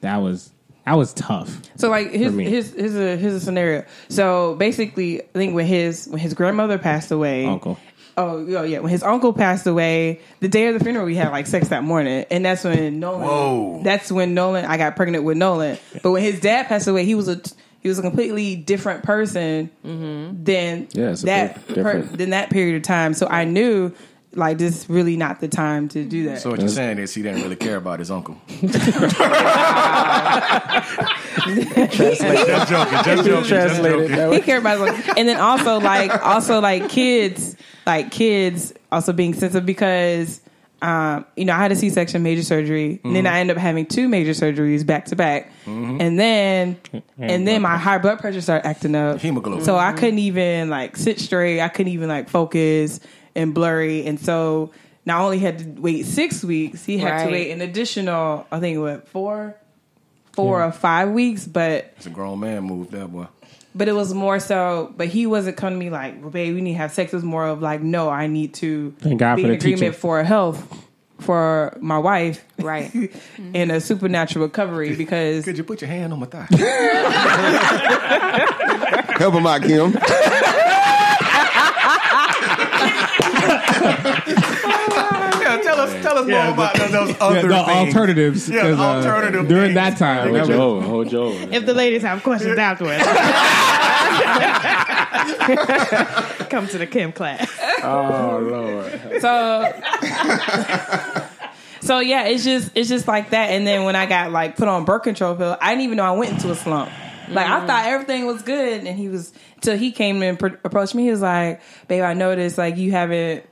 [0.01, 0.51] that was
[0.85, 1.61] that was tough.
[1.75, 2.45] So like here's me.
[2.45, 3.85] here's here's a here's a scenario.
[4.07, 7.77] So basically, I think when his when his grandmother passed away, Uncle.
[8.19, 8.79] Oh, yeah, oh, yeah.
[8.79, 11.83] When his uncle passed away, the day of the funeral, we had like sex that
[11.83, 13.21] morning, and that's when Nolan.
[13.27, 13.81] Whoa.
[13.83, 14.65] That's when Nolan.
[14.65, 15.77] I got pregnant with Nolan.
[16.03, 17.41] But when his dad passed away, he was a
[17.79, 20.43] he was a completely different person mm-hmm.
[20.43, 22.11] than Yeah, it's that big difference.
[22.11, 23.13] than that period of time.
[23.13, 23.93] So I knew
[24.33, 26.41] like this is really not the time to do that.
[26.41, 28.39] So what you're saying is he didn't really care about his uncle.
[28.49, 28.69] just
[32.69, 33.03] joking.
[33.03, 33.43] Just joking.
[33.43, 34.33] Just joking.
[34.33, 35.13] he cared about his uncle.
[35.17, 40.41] and then also like also like kids like kids also being sensitive because
[40.81, 43.61] um, you know I had a C section major surgery and then I ended up
[43.61, 46.77] having two major surgeries back to back and then
[47.17, 49.65] and then my high blood pressure started acting up Hemoglobin.
[49.65, 52.99] so I couldn't even like sit straight I couldn't even like focus
[53.39, 54.71] and blurry and so
[55.05, 58.77] not only had to wait six weeks he had to wait an additional I think
[58.79, 59.55] what four
[60.33, 60.67] four Yeah.
[60.67, 63.27] or five weeks but It's a grown man move, that boy.
[63.73, 66.61] but it was more so, but he wasn't coming to me like, well, babe, we
[66.61, 67.13] need to have sex.
[67.13, 69.57] It was more of like, no, I need to Thank God be for in the
[69.57, 69.93] agreement teaching.
[69.93, 70.85] for health
[71.19, 72.91] for my wife Right.
[73.53, 76.47] in a supernatural recovery because Could you put your hand on my thigh?
[79.19, 79.97] Help him out, Kim.
[84.29, 85.79] yeah, tell
[86.21, 87.95] us, tell us more about those, those Yeah, other the things.
[87.95, 88.49] alternatives.
[88.49, 89.75] Yeah, the 'cause, uh, alternative during things.
[89.75, 90.27] that time.
[90.29, 91.31] Hold was- Joe, hold Joe.
[91.51, 93.03] If the ladies have questions afterwards,
[96.49, 97.49] come to the Kim class.
[97.83, 99.21] Oh Lord.
[99.21, 99.73] so
[101.81, 103.51] so yeah, it's just it's just like that.
[103.51, 106.03] And then when I got like put on birth control pill, I didn't even know
[106.03, 106.91] I went into a slump.
[107.29, 109.31] Like I thought everything was good, and he was
[109.61, 111.03] till he came and pr- approached me.
[111.03, 113.45] He was like, "Babe, I noticed like you haven't."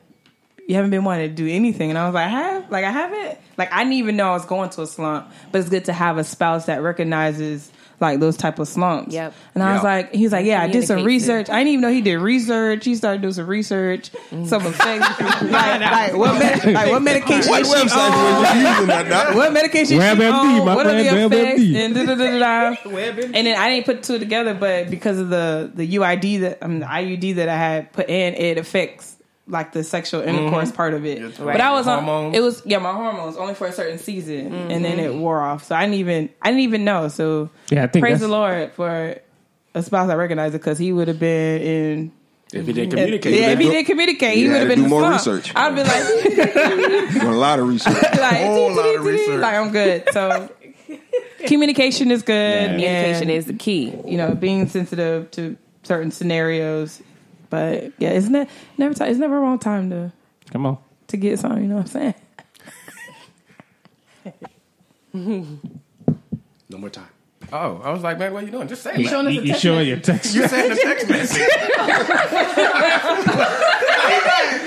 [0.68, 2.92] You haven't been wanting to do anything, and I was like, I have, like I
[2.92, 5.32] haven't, like I didn't even know I was going to a slump.
[5.52, 9.12] But it's good to have a spouse that recognizes like those type of slumps.
[9.14, 9.34] Yep.
[9.56, 11.32] And I was like, he was like, yeah, I did some Communicates it.
[11.34, 11.50] research.
[11.50, 12.86] I didn't even know he did research.
[12.86, 14.12] He started doing some research,
[14.46, 18.42] some effects, like, like what, med- like what medication What is she website on?
[18.42, 20.26] were you using that, What medication WebMD, she
[20.60, 20.66] on?
[20.66, 21.60] What are the friend, effects?
[21.62, 21.76] WebMD.
[21.76, 23.22] And da da da da da.
[23.34, 26.80] And then I didn't put two together, but because of the the UID that um,
[26.82, 29.17] the IUD that I had put in, it affects
[29.48, 30.76] like the sexual intercourse mm-hmm.
[30.76, 31.20] part of it.
[31.20, 31.62] Yes, But.
[31.62, 32.04] I was on.
[32.04, 32.36] Hormones.
[32.36, 35.20] It was yeah, my hormones only for a certain season, and then it mm-hmm.
[35.20, 35.66] wore off.
[35.66, 37.08] So I didn't even I didn't even know.
[37.08, 39.20] So Yeah, I think praise the Lord for
[39.74, 42.12] a spouse that recognized it because he would have been in.
[42.54, 44.84] If he didn't communicate, yeah, if he didn't communicate, he You would have been do
[44.86, 45.44] in more the slump.
[45.44, 45.54] research.
[45.54, 47.94] I'd be like, Doing a lot of research.
[48.18, 49.42] like, Whole lot of research.
[49.42, 50.08] like I'm good.
[50.14, 50.50] So
[51.46, 52.70] communication is good.
[52.70, 53.94] Communication and, is the key.
[54.06, 57.02] you know being sensitive to certain scenarios.
[57.50, 58.48] But yeah, it's ne-
[58.78, 60.12] never ti it's never a wrong time to
[60.52, 60.78] Come on.
[61.08, 61.62] to get something.
[61.64, 62.14] You know what I'm
[65.14, 65.58] saying?
[66.70, 67.08] no more time.
[67.52, 68.68] Oh, I was like, man, what are you doing?
[68.68, 69.08] Just say it.
[69.08, 70.36] Showing us You, you showing your text?
[70.36, 71.38] You sent the text message.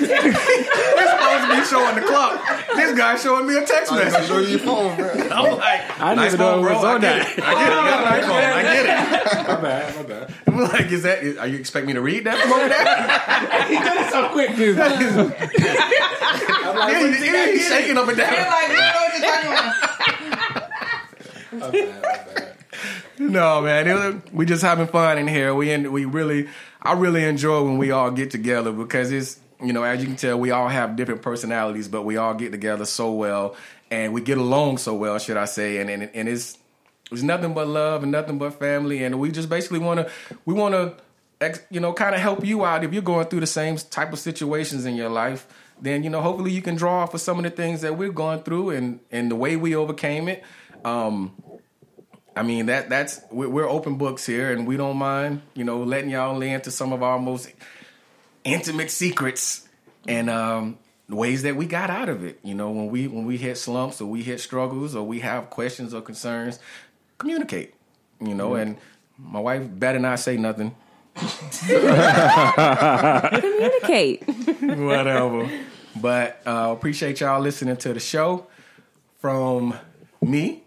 [0.00, 2.42] We're supposed to be showing the clock.
[2.74, 4.26] This guy showing me a text message.
[4.28, 5.08] show you your phone, bro.
[5.30, 6.74] I'm like, I didn't nice even know phone, it bro.
[6.76, 7.38] was I on get that.
[7.38, 7.44] it.
[7.44, 7.76] I get it.
[7.76, 8.42] You got.
[8.56, 9.48] I get it.
[9.48, 10.34] My bad, my bad.
[10.46, 11.18] I'm like, is that?
[11.38, 13.68] Are you expect me to read that from over there?
[13.68, 14.56] he did it so quick.
[14.56, 14.76] dude.
[14.78, 14.94] yeah,
[17.18, 18.34] he- yeah, he's shaking up and down.
[23.30, 25.54] No, man, was, we just having fun in here.
[25.54, 26.48] We en- we really,
[26.82, 30.16] I really enjoy when we all get together because it's you know as you can
[30.16, 33.56] tell we all have different personalities, but we all get together so well
[33.90, 35.78] and we get along so well, should I say?
[35.78, 36.58] And and, and it's
[37.10, 40.10] it's nothing but love and nothing but family, and we just basically want to
[40.44, 43.46] we want to you know kind of help you out if you're going through the
[43.46, 45.46] same type of situations in your life.
[45.80, 48.12] Then you know hopefully you can draw off of some of the things that we're
[48.12, 50.44] going through and and the way we overcame it.
[50.84, 51.34] Um,
[52.40, 55.82] I mean that that's we're, we're open books here, and we don't mind, you know,
[55.82, 57.52] letting y'all into some of our most
[58.44, 59.68] intimate secrets
[60.08, 62.40] and um, the ways that we got out of it.
[62.42, 65.50] You know, when we when we hit slumps or we hit struggles or we have
[65.50, 66.58] questions or concerns,
[67.18, 67.74] communicate.
[68.22, 68.78] You know, and
[69.18, 70.74] my wife better not say nothing.
[73.36, 74.26] Communicate.
[74.62, 75.50] Whatever.
[75.94, 78.46] But uh, appreciate y'all listening to the show
[79.18, 79.74] from
[80.22, 80.62] me,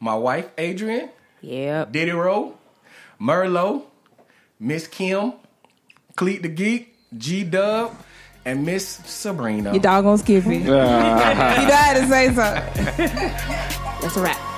[0.00, 1.10] my wife Adrian,
[1.42, 1.92] Yep.
[1.92, 2.54] Diddy Rowe,
[3.20, 3.84] Merlot,
[4.58, 5.34] Miss Kim,
[6.16, 7.94] Cleet the Geek, G Dub,
[8.44, 9.72] and Miss Sabrina.
[9.74, 10.56] You doggone Skippy.
[10.58, 12.84] you know how to say something.
[14.00, 14.53] That's a wrap.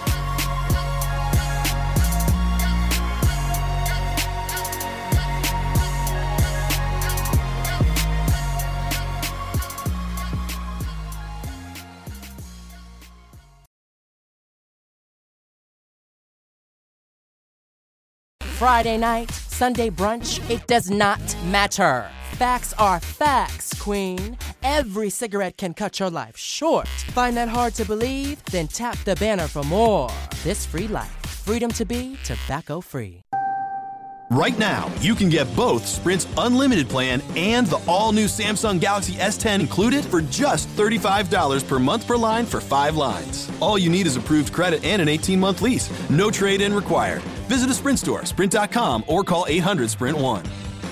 [18.57, 22.09] Friday night, Sunday brunch, it does not matter.
[22.39, 24.39] Facts are facts, Queen.
[24.63, 26.89] Every cigarette can cut your life short.
[27.13, 28.43] Find that hard to believe?
[28.47, 30.09] Then tap the banner for more.
[30.43, 31.15] This free life,
[31.45, 33.21] freedom to be tobacco free.
[34.31, 39.17] Right now, you can get both Sprint's unlimited plan and the all new Samsung Galaxy
[39.17, 43.51] S10 included for just $35 per month per line for five lines.
[43.61, 45.91] All you need is approved credit and an 18 month lease.
[46.09, 47.23] No trade in required.
[47.49, 50.47] Visit a Sprint store, sprint.com, or call 800 Sprint 1.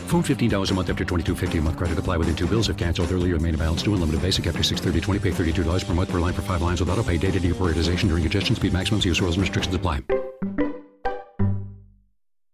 [0.06, 1.98] Phone $15 a month after $22.50 a month credit.
[1.98, 2.68] Apply within two bills.
[2.68, 3.94] If canceled earlier, main balance due.
[3.94, 7.02] Unlimited basic after 630 Pay $32 per month per line for five lines with auto
[7.02, 7.16] pay.
[7.16, 8.54] Data deprioritization during congestion.
[8.54, 9.04] Speed maximums.
[9.04, 10.02] Use rules and restrictions apply.